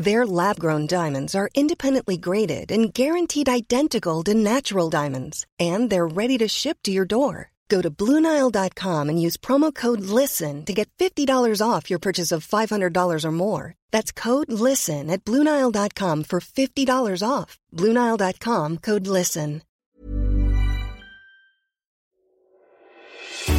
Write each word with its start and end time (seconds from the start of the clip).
Their 0.00 0.24
lab 0.24 0.58
grown 0.58 0.86
diamonds 0.86 1.34
are 1.34 1.50
independently 1.54 2.16
graded 2.16 2.72
and 2.72 2.94
guaranteed 2.94 3.50
identical 3.50 4.22
to 4.24 4.32
natural 4.32 4.88
diamonds, 4.88 5.44
and 5.58 5.90
they're 5.90 6.06
ready 6.06 6.38
to 6.38 6.48
ship 6.48 6.78
to 6.84 6.90
your 6.90 7.04
door. 7.04 7.50
Go 7.68 7.82
to 7.82 7.90
BlueNile.com 7.90 9.08
and 9.10 9.20
use 9.20 9.36
promo 9.36 9.74
code 9.74 10.00
LISTEN 10.00 10.64
to 10.64 10.72
get 10.72 10.88
$50 10.98 11.60
off 11.60 11.90
your 11.90 11.98
purchase 11.98 12.32
of 12.32 12.48
$500 12.48 13.24
or 13.24 13.32
more. 13.32 13.74
That's 13.90 14.10
code 14.10 14.50
LISTEN 14.50 15.10
at 15.10 15.24
BlueNile.com 15.24 16.24
for 16.24 16.40
$50 16.40 17.22
off. 17.22 17.58
BlueNile.com 17.76 18.78
code 18.78 19.06
LISTEN. 19.06 19.62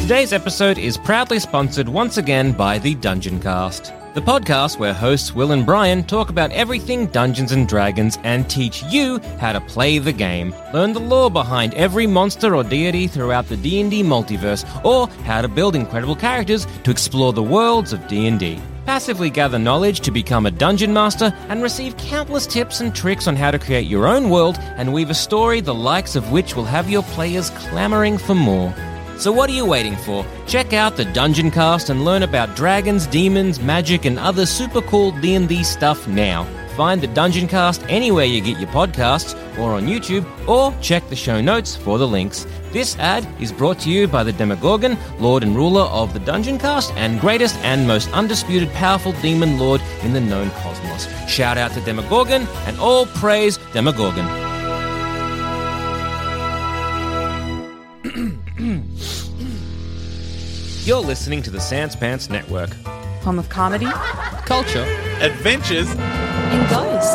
Today's 0.02 0.32
episode 0.32 0.78
is 0.78 0.98
proudly 0.98 1.38
sponsored 1.38 1.88
once 1.88 2.18
again 2.18 2.50
by 2.50 2.78
the 2.78 2.96
Dungeon 2.96 3.40
Cast, 3.40 3.92
the 4.14 4.20
podcast 4.20 4.78
where 4.78 4.92
hosts 4.92 5.34
Will 5.34 5.52
and 5.52 5.64
Brian 5.64 6.04
talk 6.04 6.28
about 6.28 6.50
everything 6.52 7.06
Dungeons 7.06 7.52
and 7.52 7.66
Dragons 7.66 8.18
and 8.24 8.48
teach 8.48 8.82
you 8.84 9.18
how 9.40 9.52
to 9.52 9.60
play 9.62 9.98
the 9.98 10.12
game. 10.12 10.54
Learn 10.74 10.92
the 10.92 11.00
lore 11.00 11.30
behind 11.30 11.72
every 11.74 12.06
monster 12.06 12.54
or 12.54 12.62
deity 12.62 13.06
throughout 13.06 13.48
the 13.48 13.56
D&D 13.56 14.02
multiverse 14.02 14.66
or 14.84 15.08
how 15.24 15.40
to 15.40 15.48
build 15.48 15.74
incredible 15.74 16.14
characters 16.14 16.66
to 16.84 16.90
explore 16.90 17.32
the 17.32 17.42
worlds 17.42 17.94
of 17.94 18.06
D&D. 18.06 18.60
Passively 18.84 19.30
gather 19.30 19.58
knowledge 19.58 20.00
to 20.00 20.10
become 20.10 20.44
a 20.44 20.50
dungeon 20.50 20.92
master 20.92 21.32
and 21.48 21.62
receive 21.62 21.96
countless 21.96 22.46
tips 22.46 22.80
and 22.80 22.94
tricks 22.94 23.26
on 23.26 23.36
how 23.36 23.50
to 23.50 23.58
create 23.58 23.86
your 23.86 24.06
own 24.06 24.28
world 24.28 24.58
and 24.76 24.92
weave 24.92 25.08
a 25.08 25.14
story 25.14 25.62
the 25.62 25.74
likes 25.74 26.16
of 26.16 26.30
which 26.32 26.54
will 26.54 26.64
have 26.64 26.90
your 26.90 27.02
players 27.04 27.48
clamoring 27.50 28.18
for 28.18 28.34
more. 28.34 28.74
So 29.22 29.30
what 29.30 29.48
are 29.48 29.52
you 29.52 29.64
waiting 29.64 29.94
for? 29.94 30.26
Check 30.48 30.72
out 30.72 30.96
the 30.96 31.04
Dungeon 31.04 31.52
Cast 31.52 31.90
and 31.90 32.04
learn 32.04 32.24
about 32.24 32.56
dragons, 32.56 33.06
demons, 33.06 33.60
magic, 33.60 34.04
and 34.04 34.18
other 34.18 34.44
super 34.44 34.82
cool 34.82 35.12
D&D 35.12 35.62
stuff 35.62 36.08
now. 36.08 36.42
Find 36.76 37.00
the 37.00 37.06
Dungeon 37.06 37.46
Cast 37.46 37.84
anywhere 37.88 38.24
you 38.24 38.40
get 38.40 38.58
your 38.58 38.68
podcasts, 38.70 39.38
or 39.60 39.74
on 39.74 39.86
YouTube, 39.86 40.26
or 40.48 40.74
check 40.82 41.08
the 41.08 41.14
show 41.14 41.40
notes 41.40 41.76
for 41.76 41.98
the 41.98 42.08
links. 42.08 42.48
This 42.72 42.98
ad 42.98 43.24
is 43.40 43.52
brought 43.52 43.78
to 43.82 43.90
you 43.90 44.08
by 44.08 44.24
the 44.24 44.32
Demogorgon, 44.32 44.98
Lord 45.20 45.44
and 45.44 45.54
Ruler 45.54 45.82
of 45.82 46.12
the 46.14 46.18
Dungeon 46.18 46.58
Cast, 46.58 46.92
and 46.94 47.20
greatest 47.20 47.54
and 47.58 47.86
most 47.86 48.10
undisputed 48.10 48.72
powerful 48.72 49.12
demon 49.22 49.56
lord 49.56 49.80
in 50.02 50.14
the 50.14 50.20
known 50.20 50.50
cosmos. 50.50 51.06
Shout 51.28 51.58
out 51.58 51.70
to 51.74 51.80
Demogorgon, 51.82 52.48
and 52.66 52.76
all 52.80 53.06
praise 53.06 53.56
Demogorgon. 53.72 54.41
You're 60.84 60.98
listening 60.98 61.42
to 61.42 61.50
the 61.50 61.60
Sans 61.60 61.94
Pants 61.94 62.28
Network. 62.28 62.70
Home 63.22 63.38
of 63.38 63.48
comedy 63.48 63.86
Culture. 64.46 64.82
Adventures. 65.20 65.86
and 65.88 66.68
ghosts. 66.68 67.14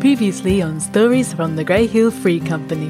Previously 0.00 0.62
on 0.62 0.80
Stories 0.80 1.34
from 1.34 1.56
the 1.56 1.64
Grey 1.64 1.86
Hill 1.86 2.10
Free 2.10 2.40
Company. 2.40 2.86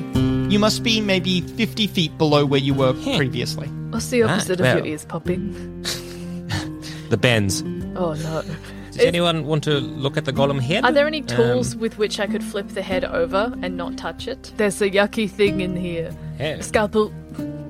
You 0.49 0.61
must 0.61 0.85
be 0.85 1.01
maybe 1.01 1.41
50 1.41 1.89
feet 1.89 2.17
below 2.17 2.47
where 2.47 2.61
you 2.61 2.73
were 2.73 2.93
previously. 2.93 3.67
What's 3.91 4.11
the 4.11 4.23
opposite 4.23 4.61
ah, 4.61 4.63
well. 4.63 4.79
of 4.79 4.85
your 4.85 4.93
ears 4.93 5.05
popping? 5.05 5.85
The 7.15 7.19
bends. 7.19 7.63
Oh 7.95 8.15
no. 8.15 8.43
Does 8.91 8.99
anyone 8.99 9.47
want 9.47 9.63
to 9.65 9.79
look 9.79 10.17
at 10.17 10.25
the 10.25 10.33
golem 10.33 10.61
head? 10.61 10.85
Are 10.85 10.91
there 10.91 11.07
any 11.07 11.21
Um, 11.21 11.27
tools 11.29 11.77
with 11.77 11.97
which 11.97 12.19
I 12.19 12.27
could 12.27 12.43
flip 12.43 12.67
the 12.71 12.83
head 12.83 13.05
over 13.05 13.55
and 13.63 13.77
not 13.77 13.97
touch 13.97 14.27
it? 14.27 14.53
There's 14.57 14.83
a 14.83 14.91
yucky 14.91 15.31
thing 15.31 15.61
in 15.61 15.77
here. 15.77 16.11
yeah. 16.41 16.61
Scalpel. 16.61 17.13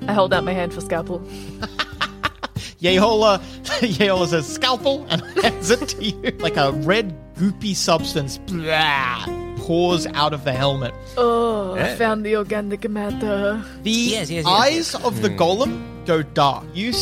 I 0.07 0.13
hold 0.13 0.33
out 0.33 0.43
my 0.45 0.53
hand 0.53 0.73
for 0.73 0.81
scalpel. 0.81 1.19
Yehola, 2.81 3.39
Yehola 3.99 4.27
says 4.27 4.47
scalpel 4.51 5.05
and 5.11 5.21
hands 5.43 5.69
it 5.69 5.89
to 5.89 6.03
you. 6.03 6.31
Like 6.39 6.57
a 6.57 6.71
red 6.71 7.13
goopy 7.35 7.75
substance 7.75 8.39
blah, 8.39 9.25
pours 9.57 10.07
out 10.07 10.33
of 10.33 10.43
the 10.43 10.53
helmet. 10.53 10.93
Oh, 11.17 11.75
I 11.75 11.93
found 11.95 12.25
the 12.25 12.35
organic 12.35 12.89
matter. 12.89 13.63
The 13.83 13.91
Yes, 13.91 14.31
yes, 14.31 14.43
yes, 14.43 14.45
eyes 14.47 14.95
of 14.95 15.21
the 15.21 15.29
golem 15.29 16.03
go 16.07 16.23
dark. 16.23 16.65
You 16.73 16.93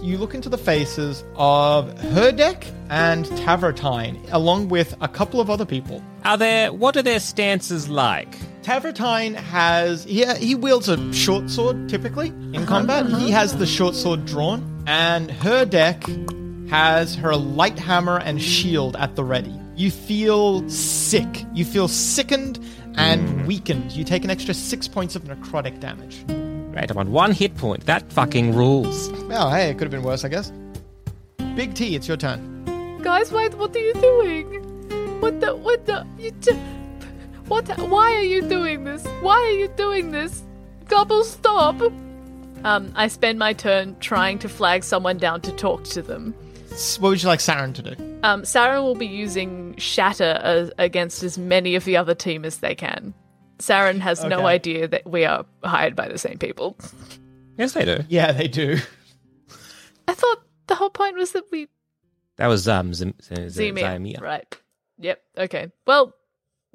s- 0.00 0.02
you 0.02 0.18
look 0.18 0.34
into 0.34 0.48
the 0.48 0.58
faces 0.58 1.24
of 1.36 1.94
Herdek 1.96 2.64
and 2.88 3.26
Tavertine, 3.26 4.18
along 4.32 4.68
with 4.68 4.94
a 5.00 5.08
couple 5.08 5.40
of 5.40 5.50
other 5.50 5.64
people. 5.64 6.02
Are 6.24 6.36
there? 6.36 6.72
What 6.72 6.96
are 6.96 7.02
their 7.02 7.20
stances 7.20 7.88
like? 7.88 8.36
Tavertine 8.62 9.34
has 9.34 10.04
he 10.04 10.24
he 10.34 10.54
wields 10.54 10.88
a 10.88 11.12
short 11.12 11.50
sword 11.50 11.88
typically 11.88 12.28
in 12.28 12.56
uh-huh, 12.56 12.66
combat. 12.66 13.06
He 13.06 13.12
uh-huh. 13.12 13.26
has 13.28 13.56
the 13.56 13.66
short 13.66 13.94
sword 13.94 14.26
drawn, 14.26 14.84
and 14.86 15.30
Herdek 15.30 16.68
has 16.68 17.14
her 17.16 17.34
light 17.34 17.78
hammer 17.78 18.18
and 18.18 18.40
shield 18.40 18.96
at 18.96 19.16
the 19.16 19.24
ready. 19.24 19.54
You 19.76 19.90
feel 19.90 20.68
sick. 20.68 21.44
You 21.54 21.64
feel 21.64 21.88
sickened 21.88 22.58
and 22.96 23.46
weakened. 23.46 23.92
You 23.92 24.04
take 24.04 24.24
an 24.24 24.30
extra 24.30 24.52
six 24.52 24.86
points 24.86 25.16
of 25.16 25.24
necrotic 25.24 25.80
damage. 25.80 26.24
Right, 26.72 26.90
I'm 26.90 26.98
on 26.98 27.10
one 27.12 27.32
hit 27.32 27.56
point. 27.56 27.86
That 27.86 28.12
fucking 28.12 28.54
rules. 28.54 29.10
Oh, 29.30 29.50
hey, 29.50 29.70
it 29.70 29.74
could 29.74 29.82
have 29.82 29.90
been 29.90 30.02
worse, 30.02 30.24
I 30.24 30.28
guess. 30.28 30.52
Big 31.56 31.74
T, 31.74 31.96
it's 31.96 32.06
your 32.06 32.16
turn. 32.16 33.00
Guys, 33.02 33.32
wait, 33.32 33.54
what 33.54 33.74
are 33.74 33.78
you 33.78 33.94
doing? 33.94 35.20
What 35.20 35.40
the, 35.40 35.56
what 35.56 35.86
the, 35.86 36.06
you 36.18 36.30
t- 36.30 36.58
what, 37.48 37.68
why 37.88 38.14
are 38.14 38.22
you 38.22 38.42
doing 38.42 38.84
this? 38.84 39.04
Why 39.20 39.34
are 39.34 39.50
you 39.50 39.68
doing 39.68 40.12
this? 40.12 40.42
Gobble, 40.86 41.24
stop! 41.24 41.80
Um, 42.62 42.92
I 42.94 43.08
spend 43.08 43.38
my 43.38 43.52
turn 43.52 43.96
trying 43.98 44.38
to 44.38 44.48
flag 44.48 44.84
someone 44.84 45.18
down 45.18 45.40
to 45.42 45.52
talk 45.52 45.84
to 45.84 46.02
them. 46.02 46.34
What 47.00 47.10
would 47.10 47.22
you 47.22 47.28
like 47.28 47.40
Saren 47.40 47.74
to 47.74 47.82
do? 47.82 48.20
Um, 48.22 48.42
Saren 48.42 48.82
will 48.82 48.94
be 48.94 49.06
using 49.06 49.74
Shatter 49.76 50.38
as, 50.42 50.70
against 50.78 51.22
as 51.24 51.36
many 51.36 51.74
of 51.74 51.84
the 51.84 51.96
other 51.96 52.14
team 52.14 52.44
as 52.44 52.58
they 52.58 52.74
can. 52.74 53.12
Saren 53.60 54.00
has 54.00 54.24
no 54.24 54.46
idea 54.46 54.88
that 54.88 55.08
we 55.08 55.24
are 55.24 55.44
hired 55.62 55.94
by 55.94 56.08
the 56.08 56.18
same 56.18 56.38
people. 56.38 56.76
Yes, 57.56 57.72
they 57.72 57.84
do. 57.84 57.98
Yeah, 58.08 58.32
they 58.32 58.48
do. 58.48 58.78
I 60.08 60.14
thought 60.14 60.38
the 60.66 60.74
whole 60.74 60.90
point 60.90 61.16
was 61.16 61.32
that 61.32 61.44
we 61.52 61.68
That 62.36 62.46
was 62.46 62.66
um 62.66 62.94
Zim, 62.94 63.14
Z- 63.22 63.48
Z- 63.50 63.72
Zemia. 63.72 64.20
Right. 64.20 64.46
Yep. 64.98 65.22
Okay. 65.38 65.70
Well, 65.86 66.14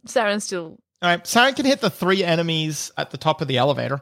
Saren 0.07 0.41
still. 0.41 0.77
All 1.01 1.09
right, 1.09 1.23
Saren 1.23 1.55
can 1.55 1.65
hit 1.65 1.81
the 1.81 1.89
three 1.89 2.23
enemies 2.23 2.91
at 2.97 3.11
the 3.11 3.17
top 3.17 3.41
of 3.41 3.47
the 3.47 3.57
elevator. 3.57 4.01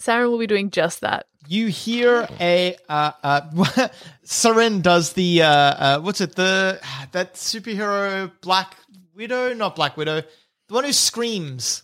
Saren 0.00 0.30
will 0.30 0.38
be 0.38 0.46
doing 0.46 0.70
just 0.70 1.00
that. 1.02 1.26
You 1.48 1.66
hear 1.66 2.28
a 2.40 2.76
uh 2.88 3.12
uh 3.22 3.40
Saren 4.24 4.82
does 4.82 5.12
the 5.14 5.42
uh 5.42 5.46
uh 5.48 6.00
what's 6.00 6.20
it 6.20 6.36
the 6.36 6.80
that 7.12 7.34
superhero 7.34 8.30
Black 8.40 8.76
Widow 9.14 9.54
not 9.54 9.74
Black 9.74 9.96
Widow 9.96 10.22
the 10.70 10.74
one 10.74 10.84
who 10.84 10.92
screams 10.92 11.82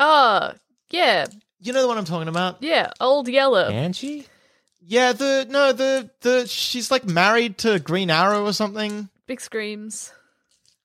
Ah, 0.00 0.54
yeah, 0.90 1.26
you 1.60 1.72
know 1.72 1.82
the 1.82 1.88
one 1.88 1.96
I'm 1.98 2.04
talking 2.04 2.28
about 2.28 2.56
yeah. 2.62 2.90
Old 3.00 3.28
Yeller. 3.28 3.64
Angie? 3.70 4.26
yeah 4.82 5.12
the 5.12 5.46
no 5.48 5.72
the 5.72 6.10
the 6.22 6.46
she's 6.48 6.90
like 6.90 7.04
married 7.04 7.58
to 7.58 7.78
Green 7.78 8.10
Arrow 8.10 8.44
or 8.44 8.52
something 8.52 9.08
Big 9.26 9.40
screams. 9.40 10.10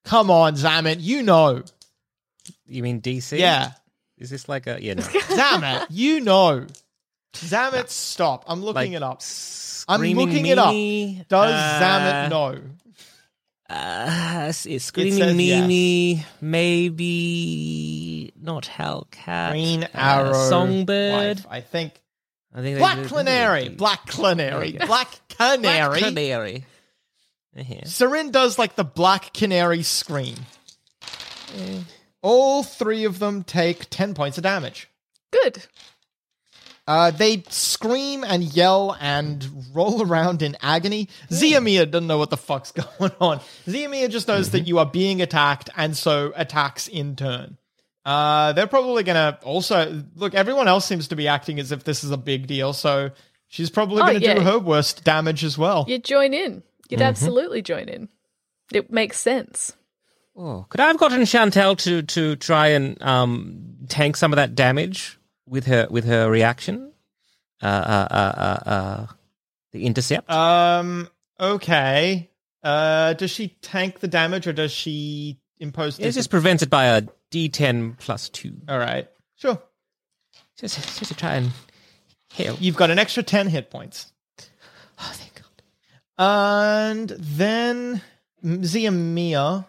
come 0.04 0.30
on 0.30 0.54
Zamet 0.56 0.98
you 1.00 1.24
know 1.24 1.63
You 2.68 2.83
mean 2.83 3.01
DC? 3.01 3.39
yeah 3.39 3.72
Is 4.18 4.30
this 4.30 4.48
like 4.50 4.68
a 4.68 4.77
yeah? 4.83 4.94
No. 4.95 5.01
Zamet 5.39 5.88
you 5.89 6.19
know 6.19 6.68
Zamet 7.33 7.89
stop 7.89 8.44
I'm 8.48 8.60
looking 8.62 8.92
Like 8.92 8.92
it 8.92 9.01
up 9.04 9.22
I'm 9.88 10.00
Screaming 10.00 10.27
looking 10.27 10.45
it 10.45 10.60
up 10.60 10.74
does 11.30 11.54
Uh, 11.54 11.80
Zamet 11.81 12.30
know 12.30 12.60
Uh, 13.67 14.51
it's 14.65 14.85
screaming 14.85 15.13
says 15.17 15.35
Mimi, 15.35 16.23
maybe 16.39 18.31
not 18.39 18.63
Hellcat. 18.65 19.51
Green 19.51 19.83
uh, 19.85 19.88
Arrow. 19.94 20.33
Songbird. 20.50 21.38
wife, 21.38 21.45
I 21.50 21.62
think. 21.62 21.94
I 22.53 22.62
think 22.62 22.77
Black 22.77 22.97
they- 23.01 23.07
Canary. 23.07 23.67
they- 23.69 23.75
Black 23.75 24.06
Canary. 24.06 24.75
Okay. 24.75 24.85
Black 24.85 25.09
Black 25.29 25.62
Canary. 25.62 26.00
Canary. 26.00 26.65
Yeah. 27.56 27.81
Sarin 27.81 28.31
does 28.31 28.59
like 28.59 28.75
the 28.75 28.83
Black 28.83 29.33
Canary 29.33 29.81
scream. 29.81 30.35
All 32.21 32.63
three 32.63 33.06
of 33.06 33.19
them 33.19 33.44
take 33.44 33.89
10 33.89 34.13
points 34.13 34.38
of 34.38 34.44
damage. 34.44 34.89
Good. 35.31 35.65
Uh, 36.87 37.09
they 37.09 37.43
scream 37.49 38.23
and 38.23 38.43
yell 38.43 38.95
and 39.01 39.47
roll 39.73 40.03
around 40.03 40.41
in 40.43 40.55
agony. 40.61 41.09
Ziamia 41.31 41.89
doesn't 41.89 42.05
know 42.07 42.19
what 42.19 42.29
the 42.29 42.37
fuck's 42.37 42.71
going 42.99 43.11
on. 43.19 43.39
Ziamia 43.65 44.09
just 44.09 44.27
knows 44.27 44.51
that 44.51 44.67
you 44.67 44.77
are 44.77 44.85
being 44.85 45.21
attacked 45.21 45.69
and 45.75 45.97
so 45.97 46.31
attacks 46.35 46.87
in 46.87 47.15
turn. 47.15 47.57
Uh, 48.05 48.53
they're 48.53 48.67
probably 48.67 49.01
gonna 49.01 49.39
also 49.43 50.03
look. 50.15 50.35
Everyone 50.35 50.67
else 50.67 50.85
seems 50.85 51.07
to 51.07 51.15
be 51.15 51.27
acting 51.27 51.59
as 51.59 51.71
if 51.71 51.83
this 51.85 52.03
is 52.03 52.11
a 52.11 52.17
big 52.17 52.45
deal, 52.45 52.71
so 52.71 53.09
she's 53.47 53.71
probably 53.71 54.03
Oh, 54.03 54.05
gonna 54.05 54.19
yeah. 54.19 54.35
do 54.35 54.41
her 54.41 54.59
worst 54.59 55.03
damage 55.03 55.43
as 55.43 55.57
well. 55.57 55.85
You'd 55.88 56.03
join 56.03 56.31
in. 56.35 56.61
You'd 56.88 56.99
Mm-hmm. 56.99 57.07
absolutely 57.09 57.63
join 57.63 57.89
in. 57.89 58.09
It 58.71 58.91
makes 58.91 59.17
sense. 59.19 59.73
Oh, 60.38 60.67
could 60.69 60.81
I 60.81 60.88
have 60.88 60.99
gotten 60.99 61.21
Chantel 61.21 61.75
to 61.79 62.03
to 62.03 62.35
try 62.35 62.67
and 62.67 63.01
um 63.01 63.73
tank 63.89 64.17
some 64.17 64.31
of 64.31 64.38
that 64.38 64.53
damage 64.53 65.17
with 65.47 65.65
her 65.65 65.88
with 65.89 66.06
her 66.06 66.30
reaction? 66.30 66.92
Uh, 67.62 67.65
uh, 67.65 68.07
uh, 68.12 68.13
uh, 68.13 68.69
uh 68.69 69.07
the 69.71 69.86
intercept. 69.86 70.30
Um. 70.30 71.09
Okay. 71.39 72.30
Uh. 72.63 73.13
Does 73.13 73.31
she 73.31 73.50
tank 73.62 74.00
the 74.00 74.07
damage 74.07 74.47
or 74.47 74.53
does 74.53 74.71
she 74.71 75.39
impose? 75.59 75.97
dis- 75.97 76.15
just 76.15 76.30
prevented 76.30 76.69
by 76.69 76.86
a 76.86 77.03
D10 77.31 77.97
plus 77.97 78.30
two. 78.30 78.53
All 78.69 78.80
right. 78.80 79.07
Sure. 79.36 79.62
Just, 80.57 80.75
just 80.75 81.06
to 81.06 81.15
try 81.15 81.36
and 81.36 81.51
heal. 82.31 82.56
You've 82.59 82.77
got 82.77 82.89
an 82.89 83.00
extra 83.00 83.24
ten 83.24 83.48
hit 83.48 83.69
points. 83.69 84.13
Oh, 85.00 85.12
thank 85.13 85.36
God. 85.36 85.62
And 86.18 87.09
then 87.09 88.01
Ziamia. 88.44 89.65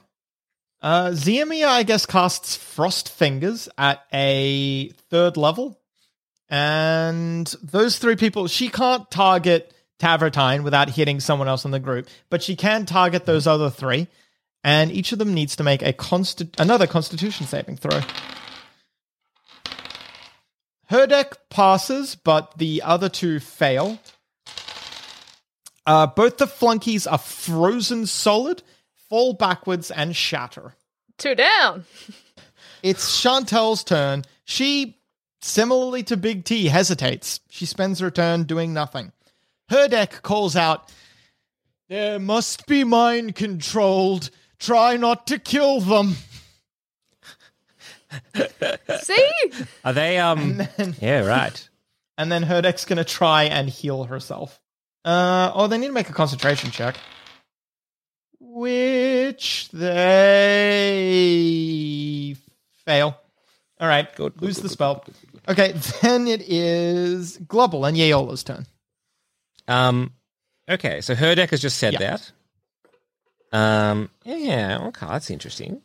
Uh, 0.87 1.11
Ziamia, 1.11 1.67
I 1.67 1.83
guess, 1.83 2.07
casts 2.07 2.55
Frost 2.55 3.09
Fingers 3.09 3.69
at 3.77 4.05
a 4.13 4.91
third 5.11 5.37
level. 5.37 5.81
And 6.49 7.53
those 7.61 7.99
three 7.99 8.15
people, 8.15 8.47
she 8.47 8.69
can't 8.69 9.11
target 9.11 9.75
Tavertine 9.99 10.63
without 10.63 10.91
hitting 10.91 11.19
someone 11.19 11.49
else 11.49 11.65
in 11.65 11.73
the 11.73 11.81
group, 11.81 12.07
but 12.31 12.41
she 12.41 12.55
can 12.55 12.87
target 12.87 13.27
those 13.27 13.49
other 13.49 13.69
three. 13.69 14.07
And 14.63 14.93
each 14.93 15.11
of 15.11 15.19
them 15.19 15.35
needs 15.35 15.57
to 15.57 15.65
make 15.65 15.83
a 15.83 15.93
consti- 15.93 16.55
another 16.57 16.87
constitution 16.87 17.49
saving 17.49 17.79
throw. 17.79 18.01
Herdek 20.89 21.33
passes, 21.51 22.15
but 22.15 22.59
the 22.59 22.83
other 22.83 23.09
two 23.09 23.41
fail. 23.41 23.99
Uh, 25.85 26.07
both 26.07 26.37
the 26.37 26.47
flunkies 26.47 27.09
are 27.09 27.19
frozen 27.19 28.07
solid, 28.07 28.63
fall 29.09 29.33
backwards, 29.33 29.91
and 29.91 30.15
shatter. 30.15 30.75
Two 31.19 31.35
down. 31.35 31.85
It's 32.83 33.21
Chantel's 33.23 33.83
turn. 33.83 34.25
She, 34.45 34.99
similarly 35.41 36.03
to 36.05 36.17
Big 36.17 36.45
T, 36.45 36.67
hesitates. 36.67 37.41
She 37.49 37.67
spends 37.67 38.01
her 38.01 38.11
turn 38.11 38.45
doing 38.45 38.73
nothing. 38.73 39.13
Herdek 39.71 40.23
calls 40.23 40.57
out, 40.57 40.93
There 41.89 42.19
must 42.19 42.67
be 42.67 42.85
mind 42.85 43.35
controlled. 43.35 44.31
Try 44.59 44.97
not 44.97 45.27
to 45.29 45.39
kill 45.39 45.81
them. 45.81 46.17
See? 49.01 49.31
Are 49.85 49.93
they 49.93 50.19
um? 50.19 50.63
yeah, 51.01 51.21
right. 51.27 51.69
And 52.19 52.33
then 52.33 52.45
Herdek's 52.45 52.87
going 52.87 52.97
to 52.97 53.05
try 53.05 53.43
and 53.45 53.69
heal 53.69 54.05
herself. 54.05 54.59
Uh, 55.05 55.53
oh, 55.55 55.67
they 55.67 55.77
need 55.77 55.89
to 55.89 55.93
make 55.93 56.09
a 56.09 56.15
concentration 56.15 56.71
check. 56.71 56.97
Which 58.57 59.69
they 59.71 61.05
fail. 62.87 63.21
All 63.79 63.87
right, 63.87 64.09
Good, 64.17 64.33
good, 64.33 64.43
lose 64.43 64.55
good, 64.57 64.63
the 64.65 64.69
good, 64.69 64.73
spell. 64.73 65.05
Okay, 65.47 65.73
then 66.01 66.27
it 66.27 66.41
is 66.41 67.37
Glubble 67.37 67.85
and 67.85 67.99
Yeola's 67.99 68.43
turn. 68.43 68.65
Um, 69.69 70.15
okay, 70.71 71.03
so 71.03 71.15
Herdek 71.15 71.51
has 71.51 71.61
just 71.61 71.77
said 71.77 71.93
Yeah. 72.01 72.17
that. 72.17 72.33
Um, 73.53 74.09
yeah, 74.25 74.79
okay, 74.87 75.07
that's 75.07 75.29
interesting. 75.31 75.83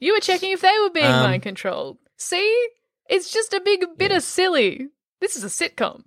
You 0.00 0.14
were 0.14 0.20
checking 0.20 0.50
if 0.50 0.60
they 0.60 0.74
were 0.82 0.90
being 0.90 1.06
Um, 1.06 1.22
mind 1.22 1.44
controlled. 1.44 1.98
See? 2.16 2.68
It's 3.08 3.30
just 3.32 3.52
a 3.54 3.60
big 3.60 3.84
bit 3.96 4.10
of 4.10 4.24
silly. 4.24 4.88
This 5.20 5.36
is 5.36 5.44
a 5.44 5.46
sitcom. 5.46 6.02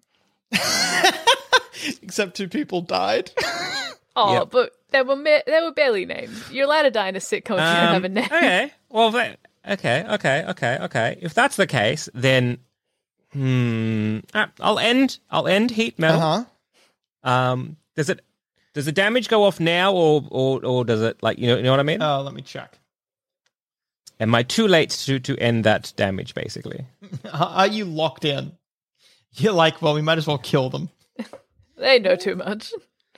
Except 2.03 2.35
two 2.35 2.49
people 2.49 2.81
died. 2.81 3.31
Oh, 4.15 4.33
Yep. 4.33 4.49
but 4.51 4.71
they 4.91 5.01
were 5.01 5.15
ma- 5.15 5.39
they 5.45 5.61
were 5.61 5.71
barely 5.71 6.05
named. 6.05 6.33
You're 6.51 6.65
allowed 6.65 6.83
to 6.83 6.91
die 6.91 7.07
in 7.09 7.15
a 7.15 7.19
sitcom 7.19 7.37
if 7.37 7.49
you 7.49 7.55
don't 7.57 7.87
Um, 7.87 7.93
have 7.93 8.03
a 8.03 8.09
name. 8.09 8.25
okay, 8.25 8.73
well, 8.89 9.11
that, 9.11 9.39
okay, 9.69 10.05
okay, 10.09 10.45
okay, 10.49 10.77
okay. 10.81 11.17
If 11.21 11.33
that's 11.33 11.55
the 11.55 11.67
case, 11.67 12.09
then 12.13 12.57
hmm, 13.33 14.19
ah, 14.33 14.49
I'll 14.59 14.79
end. 14.79 15.19
I'll 15.29 15.47
end 15.47 15.71
heat 15.71 15.95
Uh 15.97 16.01
metal. 16.01 16.19
huh. 16.19 16.43
Um, 17.23 17.77
does 17.95 18.09
it? 18.09 18.21
Does 18.73 18.85
the 18.85 18.91
damage 18.91 19.27
go 19.29 19.43
off 19.43 19.59
now, 19.59 19.93
or 19.93 20.23
or 20.29 20.65
or 20.65 20.85
does 20.85 21.01
it 21.01 21.21
like 21.23 21.37
you 21.39 21.47
know 21.47 21.57
you 21.57 21.63
know 21.63 21.71
what 21.71 21.79
I 21.79 21.83
mean? 21.83 22.01
Oh, 22.01 22.21
let 22.21 22.33
me 22.33 22.41
check. 22.41 22.77
Am 24.19 24.35
I 24.35 24.43
too 24.43 24.67
late 24.67 24.91
to 24.91 25.19
to 25.19 25.37
end 25.37 25.63
that 25.65 25.93
damage? 25.95 26.35
Basically, 26.35 26.85
Are 27.33 27.67
you 27.67 27.85
locked 27.85 28.25
in? 28.25 28.51
You're 29.33 29.53
like, 29.53 29.81
well, 29.81 29.93
we 29.93 30.01
might 30.01 30.17
as 30.17 30.27
well 30.27 30.37
kill 30.37 30.69
them. 30.69 30.89
They 31.77 31.97
know 31.97 32.15
too 32.15 32.35
much. 32.35 32.73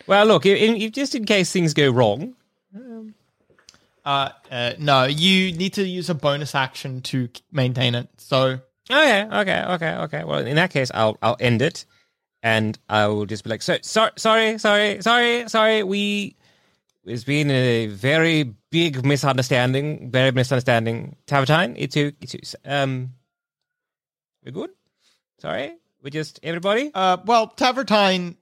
Well, 0.08 0.26
look, 0.26 0.46
in, 0.46 0.76
in, 0.76 0.92
just 0.92 1.16
in 1.16 1.26
case 1.26 1.52
things 1.52 1.74
go 1.74 1.90
wrong, 1.90 2.36
Uh, 4.06 4.30
uh, 4.52 4.74
no, 4.80 5.06
you 5.06 5.54
need 5.54 5.74
to 5.74 5.88
use 5.88 6.10
a 6.10 6.14
bonus 6.14 6.54
action 6.56 7.00
to 7.02 7.30
maintain 7.54 7.96
it. 7.96 8.10
So 8.18 8.60
Okay, 8.90 9.24
okay, 9.32 9.64
okay, 9.64 9.96
okay. 9.96 10.24
Well, 10.26 10.40
in 10.46 10.56
that 10.58 10.72
case, 10.72 10.92
I'll 10.94 11.18
I'll 11.22 11.38
end 11.40 11.62
it, 11.62 11.86
and 12.42 12.78
I 12.90 13.08
will 13.08 13.26
just 13.26 13.44
be 13.46 13.50
like, 13.50 13.62
so, 13.62 13.78
sorry, 13.82 14.12
sorry, 14.18 14.58
sorry, 14.60 15.02
sorry, 15.02 15.50
sorry. 15.50 15.84
We 15.84 16.36
it's 17.06 17.24
been 17.24 17.50
a 17.50 17.88
very 17.88 18.54
big 18.72 19.06
misunderstanding, 19.06 20.12
very 20.12 20.32
misunderstanding. 20.32 21.16
Tavertine, 21.28 21.76
it's 21.78 21.96
you, 21.96 22.12
it's 22.20 22.34
you. 22.34 22.42
Um, 22.66 23.14
we're 24.44 24.52
good. 24.52 24.72
Sorry, 25.40 25.78
we 26.02 26.12
just 26.12 26.42
everybody. 26.44 26.92
Uh, 26.94 27.18
well, 27.26 27.48
Tavertine 27.48 28.36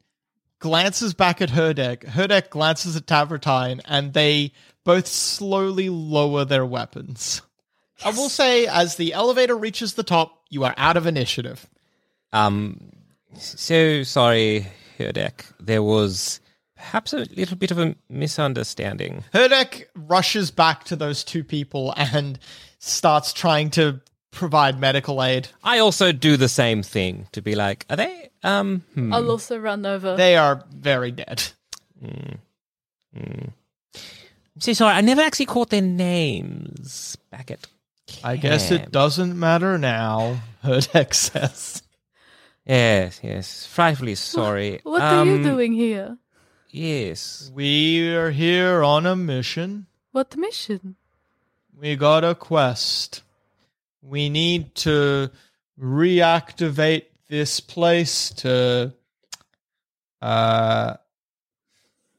glances 0.62 1.14
back 1.14 1.42
at 1.42 1.50
her 1.50 1.74
deck. 1.74 2.02
Herdek 2.06 2.50
glances 2.50 2.96
at 2.96 3.06
Tavertine, 3.06 3.82
and 3.84 4.14
they 4.14 4.54
both 4.86 5.08
slowly 5.08 5.90
lower 5.90 6.46
their 6.46 6.66
weapons. 6.66 7.42
I 8.06 8.12
will 8.12 8.30
say, 8.30 8.66
as 8.66 8.96
the 8.96 9.14
elevator 9.14 9.58
reaches 9.58 9.94
the 9.96 10.04
top, 10.04 10.44
you 10.50 10.64
are 10.64 10.74
out 10.78 10.96
of 10.98 11.06
initiative. 11.06 11.68
Um, 12.32 12.92
so 13.36 14.04
sorry, 14.04 14.68
Herdek. 14.98 15.46
There 15.60 15.84
was 15.84 16.40
perhaps 16.76 17.14
a 17.14 17.26
little 17.36 17.58
bit 17.58 17.72
of 17.72 17.78
a 17.78 17.96
misunderstanding. 18.10 19.24
Herdek 19.34 19.86
rushes 19.96 20.50
back 20.50 20.86
to 20.86 20.96
those 20.96 21.24
two 21.24 21.44
people 21.44 21.94
and 21.98 22.40
starts 22.80 23.34
trying 23.34 23.70
to 23.72 24.02
provide 24.32 24.80
medical 24.80 25.22
aid. 25.22 25.50
I 25.64 25.80
also 25.80 26.12
do 26.12 26.38
the 26.38 26.50
same 26.50 26.82
thing 26.82 27.28
to 27.34 27.42
be 27.42 27.54
like, 27.54 27.86
are 27.90 27.98
they? 27.98 28.31
Um, 28.44 28.84
hmm. 28.96 29.14
I'll 29.14 29.30
also 29.30 29.58
run 29.60 29.86
over. 29.86 30.16
They 30.16 30.36
are 30.36 30.64
very 30.74 31.12
dead. 31.12 31.44
I'm 33.16 33.54
so 34.60 34.74
sorry. 34.74 34.96
I 34.96 35.02
never 35.02 35.22
actually 35.22 35.46
caught 35.48 35.70
their 35.70 35.82
names 35.82 37.18
back 37.30 37.52
at. 37.52 37.68
I 38.24 38.36
guess 38.38 38.72
it 38.72 38.92
doesn't 38.92 39.40
matter 39.40 39.78
now, 39.78 40.42
Herdek 40.64 41.14
says. 41.14 41.82
Yes, 42.66 43.20
yes. 43.24 43.66
Frightfully 43.66 44.16
sorry. 44.16 44.80
what 44.84 45.02
are 45.02 45.26
you 45.26 45.36
Um, 45.36 45.44
doing 45.44 45.74
here? 45.74 46.18
Yes. 46.70 47.52
We 47.54 48.14
are 48.16 48.32
here 48.32 48.84
on 48.84 49.06
a 49.06 49.16
mission. 49.16 49.88
What 50.12 50.36
mission? 50.38 50.96
We 51.78 51.96
got 51.96 52.24
a 52.24 52.36
quest. 52.36 53.24
We 54.02 54.30
need 54.30 54.76
to 54.76 55.32
reactivate 55.80 57.06
this 57.32 57.62
place 57.62 58.30
to 58.30 58.94
uh 60.22 60.96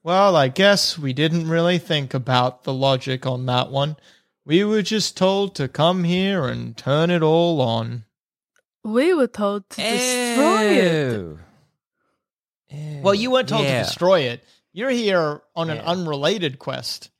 well, 0.02 0.34
I 0.34 0.48
guess 0.48 0.98
we 0.98 1.12
didn't 1.12 1.48
really 1.48 1.78
think 1.78 2.12
about 2.14 2.64
the 2.64 2.72
logic 2.72 3.24
on 3.26 3.46
that 3.46 3.70
one. 3.70 3.94
We 4.44 4.64
were 4.64 4.82
just 4.82 5.16
told 5.16 5.54
to 5.56 5.68
come 5.68 6.02
here 6.02 6.46
and 6.48 6.76
turn 6.76 7.10
it 7.10 7.22
all 7.22 7.60
on. 7.60 8.04
We 8.82 9.14
were 9.14 9.28
told 9.28 9.68
to 9.70 9.76
destroy 9.80 10.62
it. 10.64 11.36
Oh. 12.72 13.00
Well, 13.02 13.14
you 13.14 13.30
weren't 13.30 13.48
told 13.50 13.64
Yeah. 13.64 13.82
to 13.82 13.84
destroy 13.84 14.20
it. 14.20 14.42
You're 14.72 14.90
here 14.90 15.42
on 15.54 15.68
an 15.70 15.78
unrelated 15.78 16.58
quest. 16.58 17.10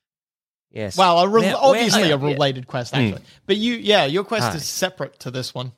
Yes. 0.72 0.96
Well, 0.96 1.20
a 1.20 1.28
re- 1.28 1.42
Where- 1.42 1.52
where- 1.52 1.56
obviously 1.62 2.11
oh, 2.11 2.16
a 2.16 2.18
yeah. 2.18 2.26
related 2.32 2.66
quest, 2.66 2.94
actually. 2.94 3.22
But 3.46 3.58
you, 3.58 3.75
yeah, 3.75 4.06
your 4.06 4.25
quest 4.25 4.49
Hi. 4.49 4.54
is 4.56 4.66
separate 4.66 5.20
to 5.20 5.30
this 5.30 5.54
one. 5.54 5.72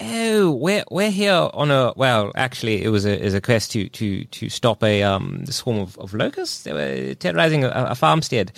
Oh, 0.00 0.50
we're 0.50 0.84
we're 0.90 1.10
here 1.10 1.48
on 1.54 1.70
a 1.70 1.92
well. 1.96 2.32
Actually, 2.34 2.82
it 2.82 2.88
was 2.88 3.04
a 3.04 3.18
is 3.18 3.34
a 3.34 3.40
quest 3.40 3.70
to 3.72 3.88
to 3.90 4.24
to 4.24 4.48
stop 4.48 4.82
a 4.82 5.02
um 5.02 5.44
swarm 5.46 5.78
of, 5.78 5.98
of 5.98 6.14
locusts. 6.14 6.62
They 6.64 6.72
were 6.72 7.14
terrorizing 7.14 7.64
a, 7.64 7.70
a 7.70 7.94
farmstead, 7.94 8.52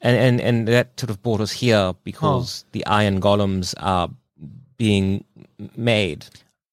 and, 0.00 0.16
and 0.16 0.40
and 0.40 0.68
that 0.68 0.98
sort 0.98 1.10
of 1.10 1.22
brought 1.22 1.40
us 1.40 1.52
here 1.52 1.94
because 2.04 2.64
the 2.72 2.86
iron 2.86 3.20
golems 3.20 3.74
are 3.78 4.08
being 4.76 5.24
made. 5.76 6.26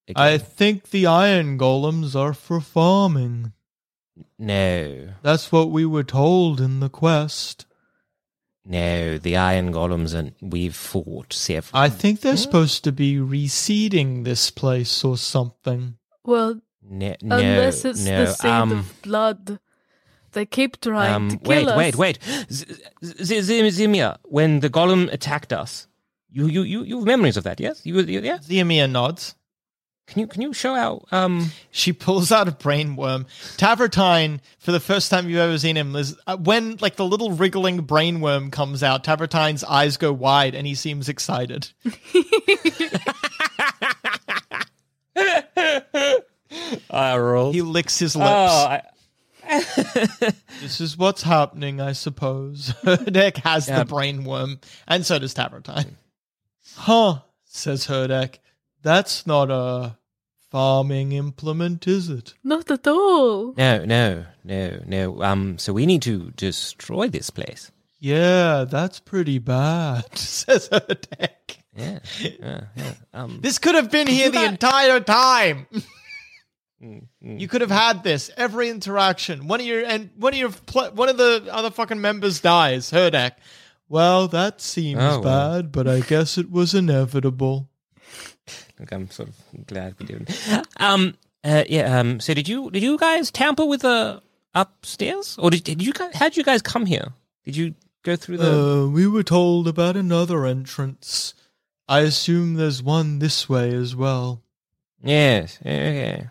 again. 0.08 0.24
I 0.24 0.38
think 0.38 0.92
the 0.92 1.08
iron 1.08 1.58
golems 1.58 2.16
are 2.16 2.34
for 2.34 2.62
farming. 2.62 3.54
no, 4.38 5.10
That's 5.24 5.52
what 5.52 5.72
we 5.72 5.86
were 5.86 6.04
told 6.04 6.62
in 6.62 6.80
the 6.80 6.90
quest. 6.90 7.66
No, 8.66 9.18
the 9.18 9.38
iron 9.38 9.72
golems, 9.72 10.14
and 10.16 10.34
we've 10.42 10.76
fought 10.76 11.32
several. 11.32 11.80
I 11.80 11.90
think 11.90 12.22
they're 12.22 12.38
supposed 12.38 12.84
to 12.86 12.92
be 12.92 13.16
reseeding 13.18 14.24
this 14.24 14.50
place 14.50 15.04
or 15.04 15.18
something. 15.18 15.98
Well, 16.24 16.62
no, 16.82 17.16
no, 17.22 17.38
unless 17.38 17.86
it's 17.86 18.04
no. 18.04 18.26
the 18.26 18.34
seed 18.34 18.52
um, 18.52 18.72
of 18.72 19.02
blood. 19.04 19.60
They 20.32 20.46
keep 20.46 20.82
trying 20.82 21.14
um, 21.14 21.30
to 21.30 21.38
kill 21.38 21.50
wait, 21.50 21.68
us. 21.68 21.78
wait, 21.78 21.96
wait, 21.96 22.20
Z- 22.52 22.66
Z- 23.04 23.42
Z- 23.42 23.62
Zimia. 23.70 24.18
When 24.24 24.60
the 24.60 24.70
golem 24.70 25.12
attacked 25.14 25.54
us, 25.54 25.88
you 26.30 26.48
you 26.48 26.64
you 26.64 26.84
you 26.84 26.98
have 26.98 27.06
memories 27.06 27.38
of 27.38 27.44
that? 27.46 27.60
Yes, 27.60 27.86
you, 27.86 28.02
you 28.02 28.20
yeah. 28.20 28.40
Theomia 28.40 28.90
nods. 28.92 29.36
Can 30.08 30.20
you 30.20 30.28
can 30.28 30.42
you 30.44 30.54
show 30.54 30.76
out? 30.76 31.08
Um, 31.12 31.52
She 31.72 31.92
pulls 31.92 32.32
out 32.32 32.48
a 32.48 32.52
brain 32.52 32.96
worm. 32.96 33.26
Tavertine, 33.58 34.40
for 34.60 34.72
the 34.72 34.80
first 34.80 35.10
time 35.10 35.28
you've 35.28 35.40
ever 35.40 35.58
seen 35.58 35.76
him, 35.76 35.96
is 35.96 36.16
uh, 36.28 36.38
when 36.38 36.78
like 36.80 36.96
the 36.96 37.06
little 37.06 37.32
wriggling 37.32 37.78
brain 37.82 38.22
worm 38.22 38.52
comes 38.52 38.84
out, 38.84 39.04
Tavertine's 39.04 39.64
eyes 39.64 39.98
go 39.98 40.14
wide 40.14 40.54
and 40.54 40.68
he 40.68 40.76
seems 40.76 41.10
excited. 41.10 41.70
I 46.90 47.18
roll. 47.18 47.52
He 47.52 47.62
licks 47.62 48.00
his 48.00 48.16
lips. 48.16 48.30
Oh, 48.30 48.68
I, 48.68 48.82
This 50.62 50.82
is 50.82 50.98
what's 50.98 51.24
happening, 51.24 51.80
I 51.82 51.92
suppose. 51.94 52.74
Herdek 52.84 53.38
has 53.38 53.68
Yeah. 53.68 53.80
the 53.80 53.86
brain 53.86 54.24
worm, 54.24 54.60
and 54.88 55.06
so 55.06 55.20
does 55.20 55.34
Tavertine. 55.34 55.96
Huh, 56.76 57.20
says 57.46 57.88
Herdek. 57.88 58.36
That's 58.86 59.25
not 59.25 59.50
a 59.50 59.98
farming 60.51 61.12
implement, 61.13 61.88
is 61.88 62.08
it? 62.08 62.36
Not 62.44 62.70
at 62.70 62.88
all. 62.88 63.54
no, 63.58 63.84
no, 63.84 64.25
no, 64.44 64.80
no. 64.86 65.24
Um, 65.24 65.58
so 65.58 65.74
we 65.74 65.88
need 65.88 66.04
to 66.04 66.32
destroy 66.38 67.10
this 67.10 67.32
place. 67.32 67.72
Yeah, 68.00 68.65
that's 68.70 69.00
pretty 69.00 69.39
bad, 69.39 70.06
says 70.18 70.70
Herdek. 70.70 71.58
Yeah, 71.75 72.00
yeah, 72.20 72.62
yeah. 72.77 72.94
Um, 73.12 73.39
This 73.42 73.58
could 73.58 73.74
have 73.74 73.89
been 73.89 74.06
here 74.08 74.30
the 74.30 74.38
guys- 74.38 74.50
entire 74.51 75.00
time. 75.00 75.65
mm, 76.82 77.08
You 77.22 77.48
could 77.48 77.62
have 77.62 77.72
had 77.72 78.04
this 78.04 78.30
every 78.38 78.70
interaction. 78.70 79.48
One 79.48 79.60
of 79.62 79.65
your 79.65 79.84
and 79.84 80.12
one 80.15 80.34
of 80.34 80.39
your 80.39 80.51
pl- 80.51 80.92
one 80.92 81.10
of 81.10 81.18
the 81.18 81.48
other 81.51 81.72
fucking 81.72 82.00
members 82.00 82.39
dies. 82.39 82.92
Herdek. 82.92 83.32
Well, 83.89 84.27
that 84.30 84.62
seems 84.62 85.00
Oh, 85.01 85.20
well. 85.20 85.22
bad, 85.22 85.72
but 85.72 85.88
I 85.88 86.00
guess 86.01 86.38
it 86.38 86.50
was 86.51 86.74
inevitable. 86.74 87.70
Look, 88.79 88.91
I'm 88.91 89.10
sort 89.10 89.29
of 89.29 89.67
glad 89.67 89.96
we 90.00 90.05
didn't. 90.05 90.32
Um, 90.77 91.15
uh, 91.44 91.63
yeah. 91.70 92.00
Um, 92.00 92.20
so 92.20 92.34
did 92.34 92.48
you 92.48 92.70
did 92.72 92.84
you 92.84 92.98
guys 92.98 93.32
tamper 93.32 93.65
with 93.65 93.82
the 93.82 94.22
upstairs, 94.53 95.38
or 95.39 95.50
did, 95.50 95.63
did 95.63 95.82
you 95.82 95.94
guys? 95.94 96.13
How 96.15 96.25
did 96.25 96.38
you 96.38 96.44
guys 96.44 96.62
come 96.62 96.86
here? 96.86 97.13
Did 97.46 97.55
you 97.55 97.75
go 98.03 98.15
through 98.15 98.38
the? 98.38 98.84
Uh, 98.84 98.88
we 98.88 99.08
were 99.08 99.24
told 99.24 99.67
about 99.67 99.96
another 99.96 100.46
entrance. 100.46 101.34
I 101.88 102.00
assume 102.01 102.55
there's 102.55 102.82
one 102.84 103.20
this 103.20 103.48
way 103.48 103.72
as 103.74 103.96
well. 103.96 104.41
yes. 105.03 105.60
Okay. 105.62 106.27